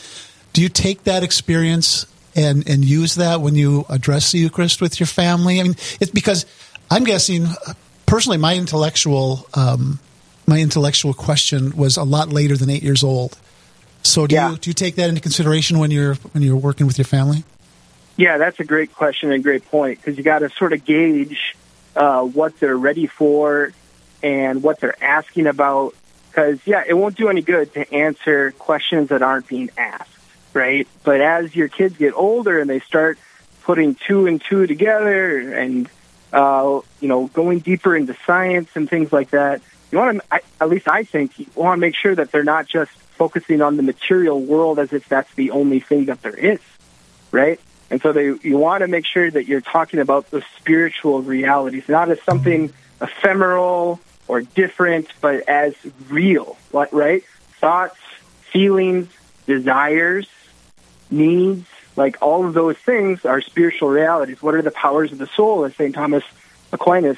do 0.54 0.62
you 0.62 0.70
take 0.70 1.04
that 1.04 1.22
experience 1.22 2.06
and 2.36 2.68
and 2.68 2.84
use 2.86 3.16
that 3.16 3.42
when 3.42 3.56
you 3.56 3.86
address 3.90 4.32
the 4.32 4.40
eucharist 4.40 4.82
with 4.82 5.00
your 5.00 5.08
family? 5.08 5.60
I 5.60 5.64
mean 5.64 5.76
it's 6.00 6.12
because 6.12 6.46
i'm 6.90 7.04
guessing 7.04 7.48
personally 8.06 8.38
my 8.38 8.56
intellectual 8.56 9.46
um, 9.54 10.00
my 10.48 10.60
intellectual 10.60 11.14
question 11.14 11.76
was 11.76 11.98
a 11.98 12.04
lot 12.04 12.30
later 12.30 12.56
than 12.58 12.70
eight 12.70 12.84
years 12.84 13.04
old. 13.04 13.38
So 14.04 14.28
do 14.28 14.36
Yeah. 14.36 14.52
you 14.52 14.58
do 14.58 14.70
you 14.70 14.74
take 14.74 14.96
that 14.96 15.10
into 15.10 15.22
consideration 15.22 15.78
when 15.78 15.92
you're 15.92 16.16
when 16.32 16.42
you're 16.42 16.56
working 16.58 16.88
with 16.88 16.98
your 16.98 17.06
family 17.06 17.44
Yeah, 18.22 18.38
that's 18.38 18.60
a 18.60 18.64
great 18.64 18.94
question 18.94 19.32
and 19.32 19.42
great 19.42 19.66
point 19.66 19.98
because 19.98 20.16
you 20.16 20.24
got 20.24 20.40
to 20.40 20.52
sort 20.52 20.74
of 20.74 20.86
gauge 20.86 21.56
uh, 21.96 22.22
what 22.22 22.60
they're 22.60 22.78
ready 22.78 23.08
for 23.08 23.72
and 24.22 24.62
what 24.62 24.80
they're 24.80 25.04
asking 25.04 25.48
about. 25.48 25.96
Because 26.30 26.60
yeah, 26.68 26.84
it 26.88 26.94
won't 26.94 27.18
do 27.18 27.30
any 27.30 27.42
good 27.42 27.74
to 27.74 27.92
answer 27.92 28.52
questions 28.52 29.10
that 29.10 29.24
aren't 29.24 29.48
being 29.48 29.72
asked, 29.76 30.14
right? 30.54 30.88
But 31.04 31.20
as 31.20 31.56
your 31.56 31.68
kids 31.68 31.98
get 31.98 32.14
older 32.14 32.60
and 32.60 32.70
they 32.70 32.82
start 32.82 33.18
putting 33.64 33.96
two 33.96 34.28
and 34.28 34.40
two 34.40 34.68
together 34.68 35.56
and 35.56 35.90
uh, 36.32 36.82
you 37.00 37.08
know 37.08 37.26
going 37.26 37.58
deeper 37.58 37.96
into 37.96 38.16
science 38.28 38.70
and 38.76 38.88
things 38.88 39.12
like 39.12 39.32
that, 39.32 39.64
you 39.92 39.98
want 39.98 40.22
to 40.22 40.42
at 40.62 40.70
least 40.70 40.88
I 40.88 41.06
think 41.06 41.40
you 41.40 41.48
want 41.56 41.80
to 41.80 41.82
make 41.82 41.96
sure 41.96 42.14
that 42.14 42.32
they're 42.32 42.44
not 42.44 42.68
just 42.68 42.92
focusing 42.92 43.64
on 43.64 43.78
the 43.78 43.84
material 43.84 44.40
world 44.40 44.78
as 44.78 44.94
if 44.94 45.10
that's 45.10 45.34
the 45.34 45.50
only 45.50 45.80
thing 45.80 46.06
that 46.06 46.22
there 46.22 46.38
is, 46.38 46.60
right? 47.32 47.60
And 47.92 48.02
so 48.02 48.14
they, 48.14 48.34
you 48.42 48.58
want 48.58 48.82
to 48.82 48.88
make 48.88 49.06
sure 49.06 49.30
that 49.30 49.48
you're 49.48 49.60
talking 49.62 50.00
about 50.00 50.32
the 50.32 50.42
spiritual 50.58 51.22
realities, 51.22 51.84
not 51.90 52.10
as 52.10 52.22
something 52.22 52.72
ephemeral 53.02 54.00
or 54.30 54.42
different, 54.42 55.10
but 55.20 55.48
as 55.50 55.76
real, 56.08 56.58
right? 56.72 57.24
Thoughts, 57.60 57.98
feelings, 58.52 59.10
desires, 59.46 60.26
needs, 61.10 61.68
like 61.98 62.18
all 62.22 62.46
of 62.46 62.54
those 62.54 62.78
things 62.78 63.26
are 63.26 63.42
spiritual 63.42 63.90
realities. 63.90 64.42
What 64.42 64.56
are 64.56 64.62
the 64.62 64.72
powers 64.72 65.12
of 65.12 65.18
the 65.18 65.28
soul, 65.28 65.66
as 65.66 65.76
St. 65.76 65.94
Thomas 65.94 66.24
Aquinas 66.72 67.18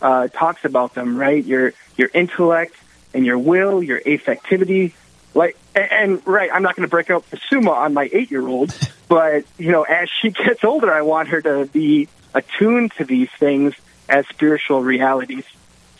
uh, 0.00 0.28
talks 0.28 0.64
about 0.64 0.94
them, 0.94 1.18
right? 1.18 1.44
Your 1.44 1.74
your 1.98 2.08
intellect 2.14 2.74
and 3.12 3.26
your 3.26 3.38
will, 3.38 3.82
your 3.82 4.00
affectivity, 4.00 4.92
like 5.34 5.56
and, 5.74 5.92
and 5.92 6.26
right. 6.26 6.50
I'm 6.52 6.62
not 6.62 6.76
going 6.76 6.86
to 6.86 6.90
break 6.90 7.10
out 7.10 7.28
the 7.30 7.40
summa 7.50 7.72
on 7.72 7.94
my 7.94 8.08
eight 8.12 8.30
year 8.30 8.46
old, 8.46 8.72
but 9.08 9.44
you 9.58 9.72
know, 9.72 9.82
as 9.82 10.08
she 10.20 10.30
gets 10.30 10.64
older, 10.64 10.92
I 10.92 11.02
want 11.02 11.28
her 11.28 11.42
to 11.42 11.66
be 11.66 12.08
attuned 12.34 12.92
to 12.92 13.04
these 13.04 13.30
things 13.38 13.74
as 14.08 14.26
spiritual 14.28 14.82
realities. 14.82 15.44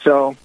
So 0.03 0.37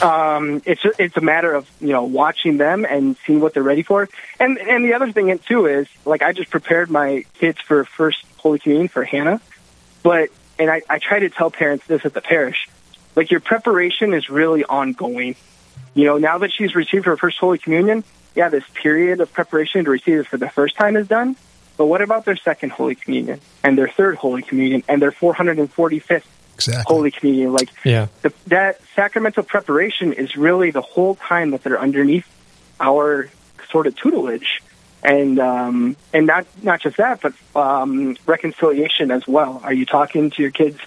um, 0.00 0.62
it's 0.64 0.82
it's 0.98 1.16
a 1.16 1.20
matter 1.20 1.52
of 1.52 1.68
you 1.80 1.88
know 1.88 2.04
watching 2.04 2.56
them 2.56 2.86
and 2.88 3.16
seeing 3.26 3.40
what 3.40 3.54
they're 3.54 3.62
ready 3.62 3.82
for. 3.82 4.08
And 4.38 4.58
and 4.58 4.84
the 4.84 4.94
other 4.94 5.12
thing 5.12 5.36
too 5.38 5.66
is 5.66 5.86
like 6.04 6.22
I 6.22 6.32
just 6.32 6.50
prepared 6.50 6.90
my 6.90 7.24
kids 7.34 7.60
for 7.60 7.84
first 7.84 8.24
Holy 8.38 8.58
Communion 8.58 8.88
for 8.88 9.04
Hannah, 9.04 9.40
but 10.02 10.30
and 10.58 10.70
I, 10.70 10.82
I 10.88 10.98
try 10.98 11.20
to 11.20 11.30
tell 11.30 11.50
parents 11.50 11.86
this 11.86 12.04
at 12.04 12.14
the 12.14 12.20
parish, 12.20 12.68
like 13.16 13.30
your 13.30 13.40
preparation 13.40 14.14
is 14.14 14.28
really 14.28 14.64
ongoing. 14.64 15.36
You 15.94 16.04
know, 16.04 16.18
now 16.18 16.38
that 16.38 16.52
she's 16.52 16.74
received 16.74 17.06
her 17.06 17.16
first 17.16 17.38
Holy 17.38 17.58
Communion, 17.58 18.04
yeah, 18.34 18.48
this 18.48 18.64
period 18.74 19.20
of 19.20 19.32
preparation 19.32 19.84
to 19.84 19.90
receive 19.90 20.20
it 20.20 20.26
for 20.26 20.36
the 20.36 20.48
first 20.48 20.76
time 20.76 20.96
is 20.96 21.08
done. 21.08 21.36
But 21.76 21.86
what 21.86 22.02
about 22.02 22.24
their 22.24 22.36
second 22.36 22.72
Holy 22.72 22.94
Communion 22.94 23.40
and 23.62 23.76
their 23.76 23.88
third 23.88 24.16
Holy 24.16 24.42
Communion 24.42 24.82
and 24.86 25.00
their 25.00 25.12
445th 25.12 26.22
exactly 26.54 26.84
Holy 26.86 27.10
Communion? 27.10 27.52
Like 27.52 27.70
yeah. 27.84 28.08
the, 28.22 28.32
that 28.48 28.80
sacramental 28.94 29.42
preparation 29.42 30.12
is 30.12 30.36
really 30.36 30.70
the 30.70 30.82
whole 30.82 31.14
time 31.14 31.52
that 31.52 31.62
they're 31.62 31.80
underneath 31.80 32.26
our 32.78 33.30
sort 33.70 33.86
of 33.86 33.96
tutelage, 33.96 34.60
and 35.02 35.38
um, 35.38 35.96
and 36.12 36.26
not 36.26 36.46
not 36.62 36.82
just 36.82 36.98
that, 36.98 37.20
but 37.20 37.32
um, 37.56 38.16
reconciliation 38.26 39.10
as 39.10 39.26
well. 39.26 39.60
Are 39.64 39.72
you 39.72 39.86
talking 39.86 40.30
to 40.30 40.42
your 40.42 40.50
kids 40.50 40.78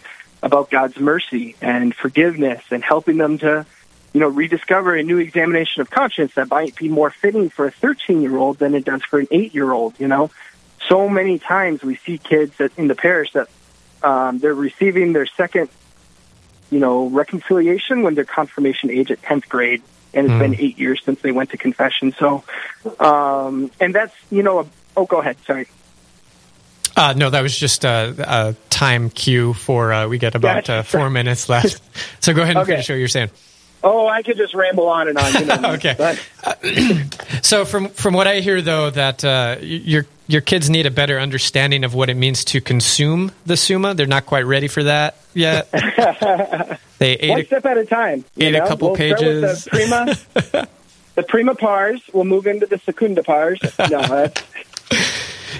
about 0.44 0.70
God's 0.70 1.00
mercy 1.00 1.56
and 1.62 1.96
forgiveness 1.96 2.62
and 2.70 2.84
helping 2.84 3.18
them 3.18 3.38
to, 3.40 3.66
you 4.14 4.20
know, 4.20 4.28
rediscover 4.28 4.96
a 4.96 5.04
new 5.04 5.18
examination 5.18 5.82
of 5.82 5.90
conscience 5.90 6.34
that 6.36 6.50
might 6.50 6.76
be 6.76 6.88
more 6.88 7.10
fitting 7.10 7.50
for 7.50 7.66
a 7.66 7.72
13 7.72 8.22
year 8.22 8.38
old 8.38 8.60
than 8.60 8.76
it 8.76 8.86
does 8.86 9.04
for 9.04 9.20
an 9.20 9.28
eight 9.32 9.54
year 9.54 9.72
old? 9.72 10.00
You 10.00 10.08
know, 10.08 10.30
so 10.88 11.10
many 11.10 11.40
times 11.40 11.84
we 11.84 11.96
see 11.98 12.18
kids 12.18 12.58
that 12.58 12.78
in 12.78 12.88
the 12.88 12.96
parish 12.96 13.34
that 13.34 13.50
um, 14.02 14.40
they're 14.40 14.54
receiving 14.54 15.14
their 15.14 15.26
second 15.26 15.70
you 16.74 16.80
know, 16.80 17.08
reconciliation 17.08 18.02
when 18.02 18.16
they're 18.16 18.26
confirmation 18.26 18.90
age 18.90 19.12
at 19.12 19.22
10th 19.22 19.48
grade. 19.48 19.84
And 20.16 20.28
it's 20.28 20.40
been 20.40 20.56
eight 20.60 20.78
years 20.80 21.02
since 21.04 21.22
they 21.22 21.32
went 21.32 21.52
to 21.52 21.58
confession. 21.58 22.16
So, 22.20 22.44
um, 23.00 23.72
and 23.80 23.94
that's, 23.94 24.14
you 24.32 24.44
know, 24.44 24.60
a, 24.60 24.66
oh, 24.98 25.06
go 25.06 25.22
ahead. 25.22 25.38
Sorry. 25.46 25.68
Uh, 26.96 27.14
no, 27.16 27.30
that 27.30 27.42
was 27.42 27.58
just 27.58 27.84
a, 27.84 28.16
a 28.20 28.56
time 28.70 29.10
cue 29.10 29.54
for 29.54 29.92
uh, 29.94 30.08
we 30.08 30.20
get 30.20 30.36
about 30.36 30.70
uh, 30.70 30.84
four 30.84 31.10
minutes 31.10 31.50
left. 31.50 31.82
So 32.20 32.34
go 32.34 32.42
ahead 32.42 32.56
and 32.56 32.64
Okay. 32.64 32.74
finish 32.74 32.90
what 32.90 32.96
you're 32.96 33.08
saying. 33.08 33.32
Oh, 33.84 34.08
I 34.08 34.24
could 34.24 34.38
just 34.38 34.54
ramble 34.54 34.88
on 34.88 35.10
and 35.10 35.18
on. 35.18 35.34
You 35.34 35.46
know, 35.46 35.60
Okay. 35.74 35.96
But, 35.98 36.20
So 37.44 37.66
from 37.66 37.90
from 37.90 38.14
what 38.14 38.26
I 38.26 38.40
hear 38.40 38.62
though, 38.62 38.90
that 38.90 39.24
uh, 39.26 39.58
your 39.60 40.06
your 40.28 40.42
kids 40.42 40.70
need 40.70 40.86
a 40.86 40.92
better 40.92 41.20
understanding 41.20 41.84
of 41.84 41.94
what 41.94 42.10
it 42.10 42.16
means 42.16 42.46
to 42.46 42.62
consume 42.62 43.32
the 43.46 43.58
summa. 43.58 43.94
They're 43.94 44.08
not 44.08 44.26
quite 44.26 44.46
ready 44.46 44.70
for 44.70 44.84
that 44.84 45.18
yet. 45.34 45.70
they 47.00 47.18
one 47.18 47.40
ate. 47.40 47.44
A, 47.44 47.46
step 47.46 47.66
at 47.66 47.78
a 47.78 47.86
time. 47.86 48.24
ate 48.38 48.56
a 48.56 48.66
couple 48.66 48.90
we'll 48.90 48.98
pages. 48.98 49.66
the 49.66 49.70
prima, 49.70 50.68
the 51.16 51.24
prima 51.24 51.56
pars. 51.56 52.02
We'll 52.14 52.24
move 52.24 52.48
into 52.48 52.66
the 52.66 52.78
secunda 52.78 53.24
pars. 53.24 53.60
No, 53.90 54.02
that's, 54.02 54.44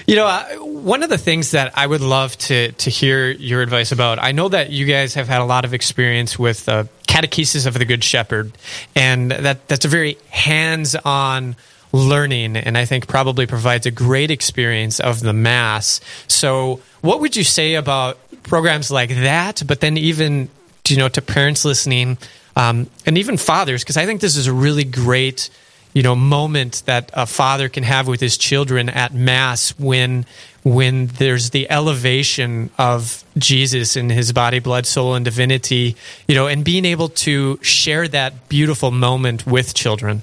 you 0.06 0.16
know, 0.16 0.26
uh, 0.26 0.44
one 0.56 1.02
of 1.02 1.10
the 1.10 1.18
things 1.18 1.52
that 1.52 1.76
I 1.76 1.86
would 1.86 2.00
love 2.00 2.36
to 2.38 2.72
to 2.72 2.90
hear 2.90 3.30
your 3.30 3.62
advice 3.62 3.92
about. 3.92 4.18
I 4.18 4.32
know 4.32 4.48
that 4.48 4.70
you 4.70 4.86
guys 4.86 5.14
have 5.14 5.28
had 5.28 5.40
a 5.40 5.44
lot 5.44 5.64
of 5.64 5.74
experience 5.74 6.38
with 6.38 6.68
uh, 6.68 6.84
catechesis 7.14 7.66
of 7.66 7.78
the 7.78 7.84
Good 7.84 8.02
Shepherd, 8.02 8.52
and 8.96 9.30
that 9.30 9.68
that's 9.68 9.84
a 9.84 9.88
very 9.88 10.18
hands 10.30 10.96
on 10.96 11.56
learning 11.92 12.56
and 12.56 12.76
I 12.76 12.86
think 12.86 13.06
probably 13.06 13.46
provides 13.46 13.86
a 13.86 13.90
great 13.92 14.32
experience 14.32 14.98
of 14.98 15.20
the 15.20 15.32
Mass. 15.32 16.00
So, 16.26 16.80
what 17.02 17.20
would 17.20 17.36
you 17.36 17.44
say 17.44 17.74
about 17.74 18.18
programs 18.42 18.90
like 18.90 19.10
that? 19.10 19.62
But 19.64 19.80
then, 19.80 19.96
even 19.96 20.48
you 20.88 20.96
know, 20.96 21.08
to 21.08 21.22
parents 21.22 21.64
listening, 21.64 22.18
um, 22.56 22.90
and 23.06 23.16
even 23.16 23.36
fathers, 23.36 23.84
because 23.84 23.96
I 23.96 24.06
think 24.06 24.20
this 24.20 24.36
is 24.36 24.48
a 24.48 24.52
really 24.52 24.84
great 24.84 25.50
you 25.92 26.02
know 26.02 26.16
moment 26.16 26.82
that 26.86 27.10
a 27.14 27.26
father 27.26 27.68
can 27.68 27.84
have 27.84 28.08
with 28.08 28.20
his 28.20 28.36
children 28.36 28.88
at 28.88 29.14
mass 29.14 29.70
when 29.78 30.26
when 30.64 31.06
there's 31.06 31.50
the 31.50 31.70
elevation 31.70 32.70
of 32.78 33.22
Jesus 33.36 33.96
in 33.96 34.08
his 34.08 34.32
body, 34.32 34.58
blood, 34.58 34.86
soul, 34.86 35.14
and 35.14 35.24
divinity, 35.24 35.94
you 36.26 36.34
know, 36.34 36.46
and 36.46 36.64
being 36.64 36.86
able 36.86 37.10
to 37.10 37.58
share 37.62 38.08
that 38.08 38.48
beautiful 38.48 38.90
moment 38.90 39.46
with 39.46 39.74
children. 39.74 40.22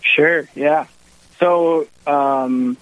Sure, 0.00 0.48
yeah. 0.54 0.86
So, 1.38 1.86
um, 2.06 2.78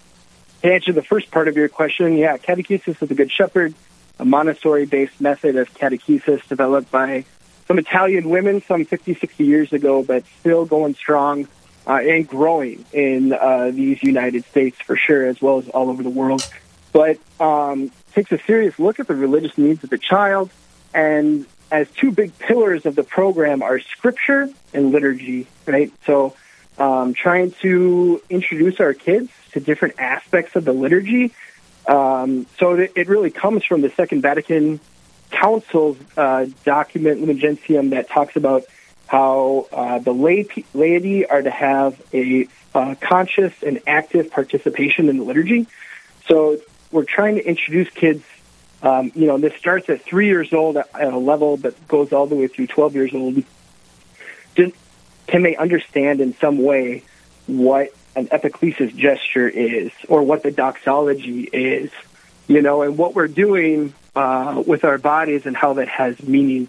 to 0.63 0.73
answer 0.73 0.93
the 0.93 1.03
first 1.03 1.31
part 1.31 1.49
of 1.49 1.57
your 1.57 1.69
question, 1.69 2.17
yeah, 2.17 2.37
catechesis 2.37 3.03
of 3.03 3.09
the 3.09 3.15
Good 3.15 3.33
Shepherd, 3.33 3.75
a 4.21 4.25
Montessori 4.25 4.87
based 4.87 5.21
method 5.21 5.57
of 5.57 5.73
catechesis 5.75 6.47
developed 6.49 6.91
by 6.91 7.25
some 7.67 7.79
Italian 7.79 8.29
women 8.31 8.63
some 8.63 8.85
50, 8.85 9.15
60 9.15 9.45
years 9.45 9.73
ago, 9.73 10.03
but 10.03 10.25
still 10.41 10.65
going 10.65 10.95
strong 10.95 11.49
uh, 11.89 11.95
and 11.95 12.29
growing 12.29 12.85
in 12.93 13.33
uh, 13.33 13.71
these 13.73 14.03
United 14.03 14.45
States 14.45 14.77
for 14.81 14.97
sure, 14.97 15.27
as 15.27 15.41
well 15.41 15.59
as 15.59 15.69
all 15.71 15.89
over 15.89 16.03
the 16.03 16.11
world. 16.11 16.47
But 16.93 17.19
um, 17.41 17.91
takes 18.13 18.31
a 18.31 18.39
serious 18.39 18.79
look 18.79 19.01
at 19.01 19.09
the 19.09 19.15
religious 19.15 19.57
needs 19.57 19.83
of 19.83 19.91
the 19.91 19.99
child, 19.99 20.51
and 20.93 21.47
as 21.71 21.91
two 21.91 22.13
big 22.13 22.39
pillars 22.39 22.87
of 22.87 22.95
the 22.95 23.03
program 23.03 23.63
are 23.63 23.81
scripture 23.81 24.49
and 24.75 24.93
liturgy, 24.93 25.47
right? 25.67 25.93
So, 26.05 26.35
um, 26.79 27.15
trying 27.15 27.53
to 27.63 28.23
introduce 28.31 28.81
our 28.81 28.95
kids 28.95 29.31
to 29.53 29.61
different 29.61 29.99
aspects 29.99 30.57
of 30.57 30.65
the 30.65 30.73
liturgy. 30.73 31.33
Um, 31.87 32.47
so 32.59 32.75
it 32.75 33.09
really 33.09 33.31
comes 33.31 33.65
from 33.65 33.81
the 33.81 33.91
Second 33.91 34.21
Vatican 34.21 34.79
Council's 35.31 35.97
uh, 36.17 36.47
document, 36.65 37.21
Lumen 37.21 37.39
Gentium, 37.39 37.91
that 37.91 38.09
talks 38.09 38.37
about 38.37 38.65
how 39.09 39.67
uh, 39.73 39.99
the 39.99 40.13
lay, 40.13 40.47
laity 40.75 41.27
are 41.27 41.43
to 41.43 41.51
have 41.51 42.01
a 42.13 42.47
uh, 42.75 42.95
conscious 43.01 43.55
and 43.63 43.81
active 43.87 44.31
participation 44.31 45.09
in 45.09 45.17
the 45.17 45.25
liturgy. 45.25 45.67
So 46.27 46.59
we're 46.93 47.05
trying 47.05 47.37
to 47.37 47.45
introduce 47.45 47.91
kids. 47.91 48.23
Um, 48.83 49.11
you 49.15 49.27
know, 49.27 49.39
this 49.39 49.55
starts 49.55 49.89
at 49.89 50.03
three 50.03 50.27
years 50.27 50.53
old 50.53 50.77
at 50.77 50.95
a 50.95 51.19
level 51.19 51.57
that 51.59 51.89
goes 51.89 52.13
all 52.13 52.27
the 52.27 52.37
way 52.37 52.47
through 52.47 52.69
12 52.69 52.95
years 52.95 53.15
old. 53.15 53.43
Can 55.27 55.43
they 55.43 55.57
understand 55.57 56.21
in 56.21 56.35
some 56.37 56.63
way 56.63 57.03
what 57.47 57.91
an 58.15 58.29
epiclesis 58.29 58.95
gesture 58.95 59.49
is 59.49 59.91
or 60.09 60.23
what 60.23 60.43
the 60.43 60.51
doxology 60.51 61.43
is? 61.43 61.91
You 62.47 62.63
know, 62.63 62.83
and 62.83 62.97
what 62.97 63.15
we're 63.15 63.29
doing 63.29 63.95
uh, 64.15 64.63
with 64.67 64.85
our 64.85 64.99
bodies 64.99 65.47
and 65.47 65.57
how 65.57 65.75
that 65.75 65.89
has 65.89 66.23
meaning 66.23 66.69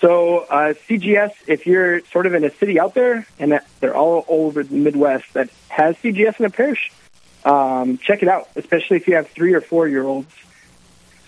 so 0.00 0.40
uh, 0.40 0.74
CGS, 0.88 1.32
if 1.46 1.66
you're 1.66 2.00
sort 2.06 2.26
of 2.26 2.34
in 2.34 2.44
a 2.44 2.50
city 2.50 2.78
out 2.78 2.94
there, 2.94 3.26
and 3.38 3.60
they're 3.80 3.96
all 3.96 4.24
over 4.28 4.62
the 4.62 4.76
Midwest 4.76 5.32
that 5.34 5.50
has 5.68 5.96
CGS 5.96 6.38
in 6.38 6.46
a 6.46 6.50
parish, 6.50 6.92
um, 7.44 7.98
check 7.98 8.22
it 8.22 8.28
out, 8.28 8.48
especially 8.54 8.98
if 8.98 9.08
you 9.08 9.16
have 9.16 9.28
three 9.28 9.54
or 9.54 9.60
four 9.60 9.88
year 9.88 10.04
olds. 10.04 10.32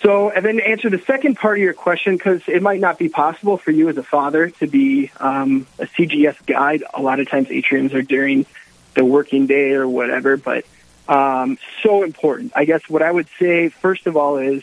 So, 0.02 0.30
and 0.30 0.44
then 0.44 0.60
answer 0.60 0.88
the 0.88 1.00
second 1.00 1.36
part 1.36 1.58
of 1.58 1.62
your 1.62 1.74
question, 1.74 2.16
because 2.16 2.42
it 2.46 2.62
might 2.62 2.80
not 2.80 2.98
be 2.98 3.08
possible 3.08 3.58
for 3.58 3.70
you 3.70 3.88
as 3.88 3.98
a 3.98 4.02
father 4.02 4.50
to 4.50 4.66
be 4.66 5.10
um, 5.18 5.66
a 5.78 5.86
CGS 5.86 6.46
guide. 6.46 6.84
A 6.94 7.02
lot 7.02 7.20
of 7.20 7.28
times 7.28 7.48
atriums 7.48 7.92
are 7.92 8.02
during 8.02 8.46
the 8.94 9.04
working 9.04 9.46
day 9.46 9.72
or 9.72 9.88
whatever, 9.88 10.36
but 10.36 10.64
um, 11.08 11.58
so 11.82 12.02
important. 12.02 12.52
I 12.54 12.64
guess 12.64 12.88
what 12.88 13.02
I 13.02 13.10
would 13.10 13.28
say, 13.38 13.68
first 13.68 14.06
of 14.06 14.16
all, 14.16 14.38
is 14.38 14.62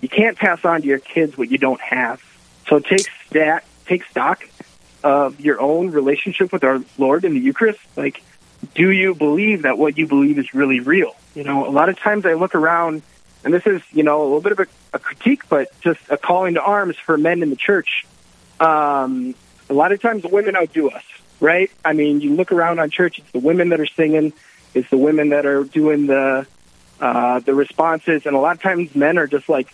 you 0.00 0.08
can't 0.08 0.36
pass 0.36 0.64
on 0.64 0.82
to 0.82 0.86
your 0.86 0.98
kids 0.98 1.38
what 1.38 1.50
you 1.50 1.58
don't 1.58 1.80
have. 1.80 2.22
So 2.68 2.80
take 2.80 3.06
that, 3.30 3.64
take 3.86 4.04
stock 4.04 4.42
of 5.04 5.40
your 5.40 5.60
own 5.60 5.90
relationship 5.90 6.52
with 6.52 6.64
our 6.64 6.82
Lord 6.98 7.24
in 7.24 7.34
the 7.34 7.40
Eucharist. 7.40 7.80
Like, 7.96 8.22
do 8.74 8.90
you 8.90 9.14
believe 9.14 9.62
that 9.62 9.78
what 9.78 9.98
you 9.98 10.06
believe 10.06 10.38
is 10.38 10.54
really 10.54 10.80
real? 10.80 11.14
You 11.34 11.44
know, 11.44 11.68
a 11.68 11.70
lot 11.70 11.88
of 11.88 11.98
times 11.98 12.26
I 12.26 12.34
look 12.34 12.54
around, 12.54 13.02
and 13.44 13.52
this 13.52 13.66
is, 13.66 13.82
you 13.92 14.02
know, 14.02 14.22
a 14.22 14.24
little 14.24 14.40
bit 14.40 14.52
of 14.52 14.60
a, 14.60 14.66
a 14.94 14.98
critique, 14.98 15.48
but 15.48 15.68
just 15.80 16.00
a 16.08 16.16
calling 16.16 16.54
to 16.54 16.62
arms 16.62 16.96
for 16.96 17.16
men 17.16 17.42
in 17.42 17.50
the 17.50 17.56
church. 17.56 18.06
Um, 18.58 19.34
a 19.68 19.74
lot 19.74 19.92
of 19.92 20.00
times 20.00 20.22
the 20.22 20.28
women 20.28 20.56
outdo 20.56 20.90
us, 20.90 21.04
right? 21.40 21.70
I 21.84 21.92
mean, 21.92 22.20
you 22.20 22.34
look 22.34 22.52
around 22.52 22.78
on 22.78 22.90
church, 22.90 23.18
it's 23.18 23.30
the 23.32 23.38
women 23.38 23.68
that 23.68 23.80
are 23.80 23.86
singing, 23.86 24.32
it's 24.74 24.88
the 24.90 24.96
women 24.96 25.30
that 25.30 25.46
are 25.46 25.64
doing 25.64 26.06
the 26.06 26.46
uh, 26.98 27.40
the 27.40 27.54
responses, 27.54 28.24
and 28.24 28.34
a 28.34 28.38
lot 28.38 28.56
of 28.56 28.62
times 28.62 28.94
men 28.94 29.18
are 29.18 29.26
just 29.26 29.48
like 29.48 29.68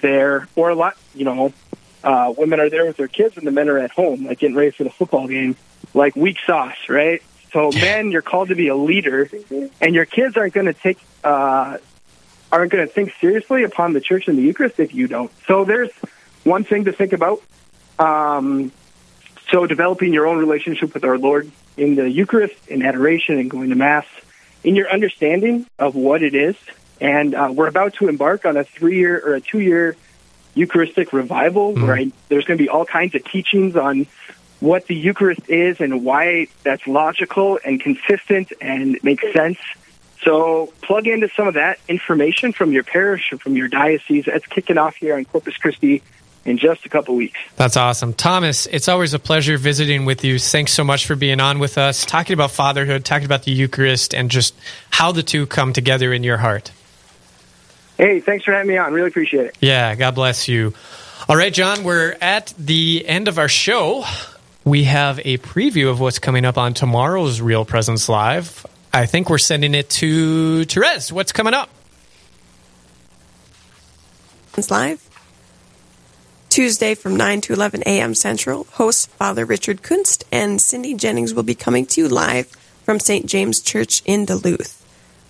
there, 0.00 0.48
or 0.54 0.70
a 0.70 0.74
lot, 0.76 0.96
you 1.14 1.24
know, 1.24 1.52
uh, 2.04 2.32
women 2.36 2.60
are 2.60 2.70
there 2.70 2.86
with 2.86 2.96
their 2.96 3.08
kids 3.08 3.36
and 3.36 3.46
the 3.46 3.50
men 3.50 3.68
are 3.68 3.78
at 3.78 3.90
home, 3.90 4.26
like 4.26 4.38
getting 4.38 4.56
ready 4.56 4.70
for 4.70 4.84
the 4.84 4.90
football 4.90 5.26
game, 5.26 5.56
like 5.94 6.16
weak 6.16 6.36
sauce, 6.46 6.88
right? 6.88 7.22
So, 7.52 7.70
men, 7.72 8.10
you're 8.10 8.22
called 8.22 8.48
to 8.48 8.54
be 8.54 8.68
a 8.68 8.76
leader, 8.76 9.28
and 9.80 9.94
your 9.94 10.04
kids 10.04 10.36
aren't 10.36 10.52
going 10.52 10.66
to 10.66 10.74
take 10.74 10.98
uh, 11.24 11.78
aren't 12.52 12.72
going 12.72 12.86
to 12.86 12.92
think 12.92 13.14
seriously 13.20 13.64
upon 13.64 13.92
the 13.94 14.00
church 14.00 14.28
and 14.28 14.36
the 14.36 14.42
Eucharist 14.42 14.78
if 14.78 14.94
you 14.94 15.06
don't. 15.06 15.30
So, 15.46 15.64
there's 15.64 15.90
one 16.44 16.64
thing 16.64 16.84
to 16.84 16.92
think 16.92 17.12
about. 17.12 17.42
Um, 17.98 18.70
so, 19.50 19.66
developing 19.66 20.12
your 20.12 20.26
own 20.26 20.38
relationship 20.38 20.92
with 20.92 21.04
our 21.04 21.16
Lord 21.16 21.50
in 21.76 21.94
the 21.94 22.08
Eucharist, 22.08 22.68
in 22.68 22.82
adoration, 22.82 23.38
and 23.38 23.50
going 23.50 23.70
to 23.70 23.76
Mass, 23.76 24.06
in 24.62 24.76
your 24.76 24.90
understanding 24.90 25.66
of 25.78 25.94
what 25.94 26.22
it 26.22 26.34
is. 26.34 26.56
And 27.00 27.34
uh, 27.34 27.50
we're 27.52 27.68
about 27.68 27.94
to 27.94 28.08
embark 28.08 28.44
on 28.44 28.56
a 28.56 28.64
three 28.64 28.98
year 28.98 29.22
or 29.24 29.34
a 29.34 29.40
two 29.40 29.60
year 29.60 29.96
Eucharistic 30.54 31.12
revival, 31.12 31.74
mm. 31.74 31.82
where 31.82 31.96
I, 31.96 32.12
there's 32.28 32.44
going 32.44 32.58
to 32.58 32.64
be 32.64 32.68
all 32.68 32.84
kinds 32.84 33.14
of 33.14 33.24
teachings 33.24 33.76
on 33.76 34.06
what 34.60 34.86
the 34.86 34.94
Eucharist 34.94 35.48
is 35.48 35.80
and 35.80 36.04
why 36.04 36.48
that's 36.64 36.86
logical 36.86 37.58
and 37.64 37.80
consistent 37.80 38.52
and 38.60 38.98
makes 39.02 39.32
sense. 39.32 39.58
So 40.22 40.72
plug 40.82 41.06
into 41.06 41.28
some 41.36 41.46
of 41.46 41.54
that 41.54 41.78
information 41.88 42.52
from 42.52 42.72
your 42.72 42.82
parish 42.82 43.32
or 43.32 43.38
from 43.38 43.56
your 43.56 43.68
diocese. 43.68 44.24
That's 44.24 44.46
kicking 44.46 44.76
off 44.76 44.96
here 44.96 45.16
on 45.16 45.24
Corpus 45.24 45.56
Christi 45.56 46.02
in 46.44 46.58
just 46.58 46.84
a 46.86 46.88
couple 46.88 47.14
weeks. 47.14 47.38
That's 47.56 47.76
awesome. 47.76 48.14
Thomas, 48.14 48.66
it's 48.66 48.88
always 48.88 49.14
a 49.14 49.18
pleasure 49.18 49.58
visiting 49.58 50.06
with 50.06 50.24
you. 50.24 50.38
Thanks 50.38 50.72
so 50.72 50.82
much 50.82 51.06
for 51.06 51.14
being 51.14 51.40
on 51.40 51.58
with 51.58 51.78
us, 51.78 52.04
talking 52.04 52.34
about 52.34 52.50
fatherhood, 52.50 53.04
talking 53.04 53.26
about 53.26 53.44
the 53.44 53.52
Eucharist, 53.52 54.14
and 54.14 54.30
just 54.30 54.54
how 54.90 55.12
the 55.12 55.22
two 55.22 55.46
come 55.46 55.72
together 55.72 56.12
in 56.12 56.24
your 56.24 56.38
heart. 56.38 56.72
Hey, 57.98 58.20
thanks 58.20 58.44
for 58.44 58.52
having 58.52 58.68
me 58.68 58.78
on. 58.78 58.92
Really 58.92 59.08
appreciate 59.08 59.46
it. 59.46 59.56
Yeah, 59.60 59.94
God 59.96 60.14
bless 60.14 60.46
you. 60.48 60.72
All 61.28 61.36
right, 61.36 61.52
John, 61.52 61.82
we're 61.82 62.16
at 62.20 62.54
the 62.56 63.04
end 63.06 63.26
of 63.28 63.38
our 63.38 63.48
show. 63.48 64.04
We 64.64 64.84
have 64.84 65.18
a 65.24 65.38
preview 65.38 65.90
of 65.90 65.98
what's 65.98 66.20
coming 66.20 66.44
up 66.44 66.56
on 66.56 66.74
tomorrow's 66.74 67.40
Real 67.40 67.64
Presence 67.64 68.08
Live. 68.08 68.64
I 68.94 69.06
think 69.06 69.28
we're 69.28 69.38
sending 69.38 69.74
it 69.74 69.90
to 69.90 70.64
Therese. 70.64 71.12
What's 71.12 71.32
coming 71.32 71.54
up? 71.54 71.68
It's 74.56 74.70
live. 74.70 75.04
Tuesday 76.48 76.94
from 76.94 77.16
9 77.16 77.40
to 77.42 77.52
11 77.52 77.82
a.m. 77.84 78.14
Central, 78.14 78.64
host 78.72 79.10
Father 79.10 79.44
Richard 79.44 79.82
Kunst 79.82 80.24
and 80.32 80.60
Cindy 80.60 80.94
Jennings 80.94 81.34
will 81.34 81.42
be 81.42 81.54
coming 81.54 81.84
to 81.86 82.00
you 82.00 82.08
live 82.08 82.46
from 82.84 83.00
St. 83.00 83.26
James 83.26 83.60
Church 83.60 84.02
in 84.06 84.24
Duluth. 84.24 84.77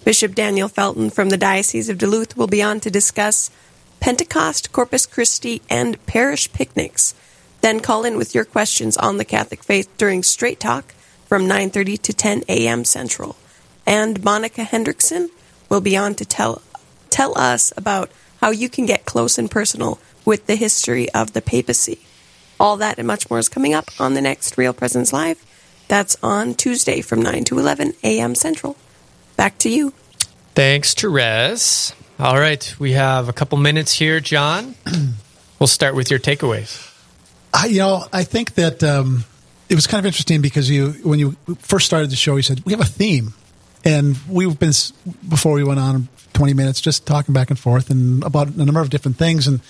Bishop 0.08 0.34
Daniel 0.34 0.68
Felton 0.68 1.10
from 1.10 1.28
the 1.28 1.36
Diocese 1.36 1.90
of 1.90 1.98
Duluth 1.98 2.34
will 2.34 2.46
be 2.46 2.62
on 2.62 2.80
to 2.80 2.90
discuss 2.90 3.50
Pentecost, 4.00 4.72
Corpus 4.72 5.04
Christi, 5.04 5.60
and 5.68 6.02
parish 6.06 6.50
picnics. 6.50 7.14
Then 7.60 7.80
call 7.80 8.06
in 8.06 8.16
with 8.16 8.34
your 8.34 8.46
questions 8.46 8.96
on 8.96 9.18
the 9.18 9.26
Catholic 9.26 9.62
faith 9.62 9.86
during 9.98 10.22
Straight 10.22 10.60
Talk 10.60 10.94
from 11.26 11.46
9:30 11.46 12.00
to 12.00 12.14
10 12.14 12.44
a.m. 12.48 12.86
Central. 12.86 13.36
And 13.84 14.24
Monica 14.24 14.62
Hendrickson 14.62 15.28
will 15.68 15.82
be 15.82 15.94
on 15.94 16.14
to 16.14 16.24
tell 16.24 16.62
tell 17.10 17.36
us 17.36 17.70
about 17.76 18.10
how 18.40 18.48
you 18.48 18.70
can 18.70 18.86
get 18.86 19.04
close 19.04 19.36
and 19.36 19.50
personal 19.50 19.98
with 20.24 20.46
the 20.46 20.56
history 20.56 21.12
of 21.12 21.34
the 21.34 21.42
papacy. 21.42 21.98
All 22.58 22.78
that 22.78 22.96
and 22.96 23.06
much 23.06 23.28
more 23.28 23.40
is 23.40 23.50
coming 23.50 23.74
up 23.74 23.90
on 24.00 24.14
the 24.14 24.22
next 24.22 24.56
Real 24.56 24.72
Presence 24.72 25.12
Live. 25.12 25.44
That's 25.86 26.16
on 26.22 26.54
Tuesday 26.54 27.02
from 27.02 27.20
9 27.20 27.44
to 27.44 27.58
11 27.58 27.92
a.m. 28.02 28.34
Central. 28.34 28.78
Back 29.38 29.56
to 29.58 29.70
you. 29.70 29.92
Thanks, 30.56 30.94
Therese. 30.94 31.94
All 32.18 32.40
right, 32.40 32.74
we 32.80 32.92
have 32.92 33.28
a 33.28 33.32
couple 33.32 33.56
minutes 33.56 33.92
here, 33.92 34.18
John. 34.18 34.74
we'll 35.60 35.68
start 35.68 35.94
with 35.94 36.10
your 36.10 36.18
takeaways. 36.18 36.84
I, 37.54 37.66
you 37.66 37.78
know, 37.78 38.02
I 38.12 38.24
think 38.24 38.56
that 38.56 38.82
um, 38.82 39.24
it 39.68 39.76
was 39.76 39.86
kind 39.86 40.00
of 40.00 40.06
interesting 40.06 40.42
because 40.42 40.68
you, 40.68 40.90
when 41.04 41.20
you 41.20 41.36
first 41.60 41.86
started 41.86 42.10
the 42.10 42.16
show, 42.16 42.34
you 42.34 42.42
said 42.42 42.64
we 42.64 42.72
have 42.72 42.80
a 42.80 42.84
theme, 42.84 43.32
and 43.84 44.18
we've 44.28 44.58
been 44.58 44.72
before 45.28 45.52
we 45.52 45.62
went 45.62 45.78
on 45.78 46.08
twenty 46.32 46.52
minutes 46.52 46.80
just 46.80 47.06
talking 47.06 47.32
back 47.32 47.50
and 47.50 47.60
forth 47.60 47.90
and 47.90 48.24
about 48.24 48.48
a 48.48 48.64
number 48.64 48.80
of 48.80 48.90
different 48.90 49.18
things, 49.18 49.46
and, 49.46 49.60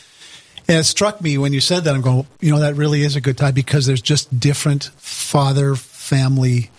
and 0.66 0.78
it 0.78 0.84
struck 0.84 1.20
me 1.20 1.36
when 1.36 1.52
you 1.52 1.60
said 1.60 1.84
that. 1.84 1.94
I'm 1.94 2.00
going, 2.00 2.26
you 2.40 2.52
know, 2.52 2.60
that 2.60 2.76
really 2.76 3.02
is 3.02 3.16
a 3.16 3.20
good 3.20 3.36
time 3.36 3.52
because 3.52 3.84
there's 3.84 4.00
just 4.00 4.40
different 4.40 4.84
father 4.96 5.74
family 5.74 6.70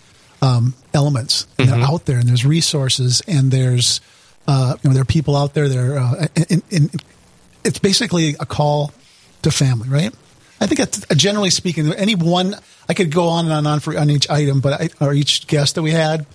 um, 0.41 0.73
elements 0.93 1.47
and 1.57 1.67
mm-hmm. 1.67 1.79
they're 1.79 1.89
out 1.89 2.05
there 2.05 2.17
and 2.17 2.27
there's 2.27 2.45
resources 2.45 3.21
and 3.27 3.51
there's 3.51 4.01
uh, 4.47 4.75
you 4.81 4.89
know 4.89 4.93
there 4.93 5.01
are 5.01 5.05
people 5.05 5.35
out 5.35 5.53
there 5.53 5.67
there 5.67 5.97
uh, 5.97 6.27
and, 6.49 6.63
and 6.71 7.03
it's 7.63 7.79
basically 7.79 8.35
a 8.39 8.45
call 8.45 8.91
to 9.41 9.51
family 9.51 9.89
right 9.89 10.13
I 10.61 10.67
think 10.67 10.79
that's 10.79 11.15
generally 11.15 11.49
speaking, 11.49 11.91
any 11.93 12.15
one, 12.15 12.55
I 12.87 12.93
could 12.93 13.11
go 13.11 13.27
on 13.27 13.49
and 13.49 13.67
on 13.67 13.79
for 13.79 13.97
on 13.97 14.09
each 14.09 14.29
item, 14.29 14.59
but 14.59 14.81
I, 14.81 15.05
or 15.05 15.13
each 15.13 15.47
guest 15.47 15.75
that 15.75 15.81
we 15.81 15.91
had. 15.91 16.25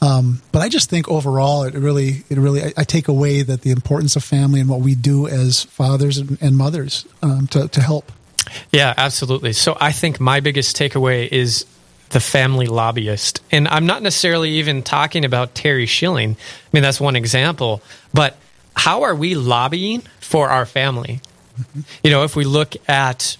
Um, 0.00 0.42
but 0.50 0.62
I 0.62 0.68
just 0.68 0.90
think 0.90 1.08
overall, 1.08 1.62
it 1.62 1.74
really, 1.74 2.24
it 2.28 2.36
really, 2.36 2.62
I, 2.62 2.72
I, 2.78 2.84
take 2.84 3.06
away 3.06 3.42
that 3.42 3.60
the 3.60 3.70
importance 3.70 4.16
of 4.16 4.24
family 4.24 4.58
and 4.58 4.68
what 4.68 4.80
we 4.80 4.96
do 4.96 5.28
as 5.28 5.62
fathers 5.62 6.18
and, 6.18 6.38
and 6.40 6.56
mothers 6.56 7.06
um, 7.22 7.46
to, 7.48 7.68
to 7.68 7.80
help. 7.80 8.10
Yeah, 8.72 8.94
absolutely. 8.96 9.52
So 9.52 9.76
I 9.80 9.92
think 9.92 10.18
my 10.18 10.40
biggest 10.40 10.76
takeaway 10.76 11.28
is 11.28 11.64
the 12.12 12.20
family 12.20 12.66
lobbyist. 12.66 13.42
And 13.50 13.66
I'm 13.66 13.86
not 13.86 14.02
necessarily 14.02 14.50
even 14.52 14.82
talking 14.82 15.24
about 15.24 15.54
Terry 15.54 15.86
Schilling. 15.86 16.32
I 16.32 16.68
mean, 16.72 16.82
that's 16.82 17.00
one 17.00 17.16
example. 17.16 17.82
But 18.14 18.36
how 18.76 19.02
are 19.02 19.14
we 19.14 19.34
lobbying 19.34 20.02
for 20.20 20.48
our 20.48 20.66
family? 20.66 21.20
Mm-hmm. 21.58 21.80
You 22.04 22.10
know, 22.10 22.24
if 22.24 22.36
we 22.36 22.44
look 22.44 22.76
at 22.88 23.36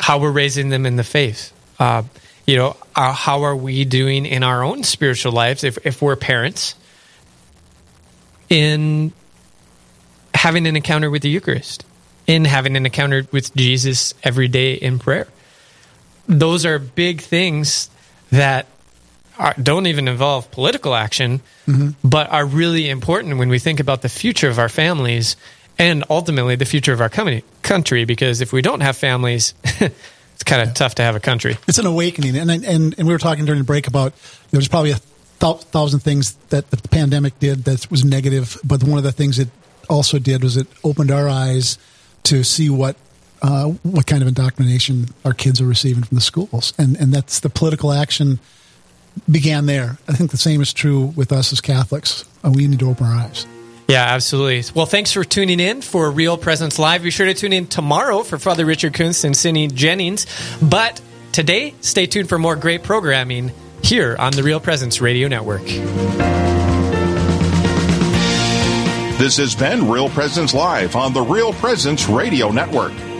how 0.00 0.18
we're 0.18 0.32
raising 0.32 0.68
them 0.68 0.84
in 0.84 0.96
the 0.96 1.04
faith, 1.04 1.52
uh, 1.78 2.02
you 2.46 2.56
know, 2.56 2.76
uh, 2.94 3.12
how 3.12 3.42
are 3.42 3.56
we 3.56 3.84
doing 3.84 4.26
in 4.26 4.42
our 4.42 4.62
own 4.64 4.82
spiritual 4.82 5.32
lives 5.32 5.64
if, 5.64 5.78
if 5.86 6.02
we're 6.02 6.16
parents 6.16 6.74
in 8.48 9.12
having 10.34 10.66
an 10.66 10.76
encounter 10.76 11.10
with 11.10 11.22
the 11.22 11.28
Eucharist, 11.28 11.84
in 12.26 12.44
having 12.44 12.76
an 12.76 12.84
encounter 12.84 13.26
with 13.30 13.54
Jesus 13.54 14.14
every 14.24 14.48
day 14.48 14.74
in 14.74 14.98
prayer? 14.98 15.28
Those 16.26 16.66
are 16.66 16.78
big 16.78 17.20
things 17.20 17.90
that 18.30 18.66
are, 19.38 19.54
don't 19.62 19.86
even 19.86 20.08
involve 20.08 20.50
political 20.50 20.94
action, 20.94 21.40
mm-hmm. 21.66 21.90
but 22.02 22.30
are 22.30 22.44
really 22.44 22.88
important 22.88 23.38
when 23.38 23.48
we 23.48 23.58
think 23.58 23.80
about 23.80 24.02
the 24.02 24.08
future 24.08 24.48
of 24.48 24.58
our 24.58 24.68
families 24.68 25.36
and 25.78 26.04
ultimately 26.10 26.56
the 26.56 26.64
future 26.64 26.92
of 26.92 27.00
our 27.00 27.08
country. 27.08 28.04
Because 28.04 28.40
if 28.40 28.52
we 28.52 28.62
don't 28.62 28.80
have 28.80 28.96
families, 28.96 29.54
it's 29.64 30.44
kind 30.44 30.62
of 30.62 30.68
yeah. 30.68 30.74
tough 30.74 30.96
to 30.96 31.02
have 31.02 31.16
a 31.16 31.20
country. 31.20 31.56
It's 31.68 31.78
an 31.78 31.86
awakening, 31.86 32.36
and 32.36 32.50
and 32.50 32.64
and 32.64 33.06
we 33.06 33.12
were 33.12 33.18
talking 33.18 33.44
during 33.44 33.60
the 33.60 33.66
break 33.66 33.86
about 33.86 34.12
there's 34.50 34.68
probably 34.68 34.90
a 34.90 34.98
thousand 35.38 36.00
things 36.00 36.34
that 36.48 36.70
the 36.70 36.76
pandemic 36.88 37.38
did 37.38 37.64
that 37.64 37.90
was 37.90 38.04
negative, 38.04 38.58
but 38.64 38.82
one 38.82 38.98
of 38.98 39.04
the 39.04 39.12
things 39.12 39.38
it 39.38 39.48
also 39.88 40.18
did 40.18 40.42
was 40.42 40.56
it 40.56 40.66
opened 40.84 41.10
our 41.10 41.28
eyes 41.28 41.78
to 42.24 42.42
see 42.42 42.68
what 42.68 42.96
uh, 43.42 43.66
what 43.82 44.06
kind 44.06 44.22
of 44.22 44.28
indoctrination 44.28 45.06
our 45.24 45.32
kids 45.32 45.60
are 45.60 45.66
receiving 45.66 46.02
from 46.02 46.14
the 46.14 46.20
schools, 46.20 46.72
and 46.78 46.96
and 46.96 47.12
that's 47.12 47.40
the 47.40 47.50
political 47.50 47.92
action 47.92 48.38
began 49.30 49.66
there. 49.66 49.98
I 50.08 50.12
think 50.12 50.30
the 50.30 50.36
same 50.36 50.60
is 50.60 50.72
true 50.72 51.12
with 51.16 51.32
us 51.32 51.52
as 51.52 51.60
Catholics. 51.60 52.24
Uh, 52.44 52.50
we 52.54 52.66
need 52.66 52.78
to 52.80 52.90
open 52.90 53.06
our 53.06 53.14
eyes. 53.14 53.46
Yeah, 53.88 54.04
absolutely. 54.04 54.62
Well, 54.74 54.86
thanks 54.86 55.12
for 55.12 55.24
tuning 55.24 55.60
in 55.60 55.80
for 55.80 56.10
Real 56.10 56.36
Presence 56.36 56.78
Live. 56.78 57.02
Be 57.02 57.10
sure 57.10 57.26
to 57.26 57.32
tune 57.32 57.54
in 57.54 57.66
tomorrow 57.66 58.22
for 58.22 58.38
Father 58.38 58.66
Richard 58.66 58.92
Kunst 58.92 59.24
and 59.24 59.34
Cindy 59.34 59.66
Jennings. 59.66 60.26
But 60.60 61.00
today, 61.32 61.74
stay 61.80 62.04
tuned 62.04 62.28
for 62.28 62.38
more 62.38 62.54
great 62.54 62.82
programming 62.82 63.50
here 63.82 64.14
on 64.18 64.32
the 64.32 64.42
Real 64.42 64.60
Presence 64.60 65.00
Radio 65.00 65.26
Network. 65.26 65.64
This 69.18 69.38
has 69.38 69.54
been 69.54 69.88
Real 69.88 70.10
Presence 70.10 70.52
Live 70.52 70.94
on 70.94 71.12
the 71.14 71.22
Real 71.22 71.52
Presence 71.54 72.08
Radio 72.08 72.50
Network. 72.50 72.92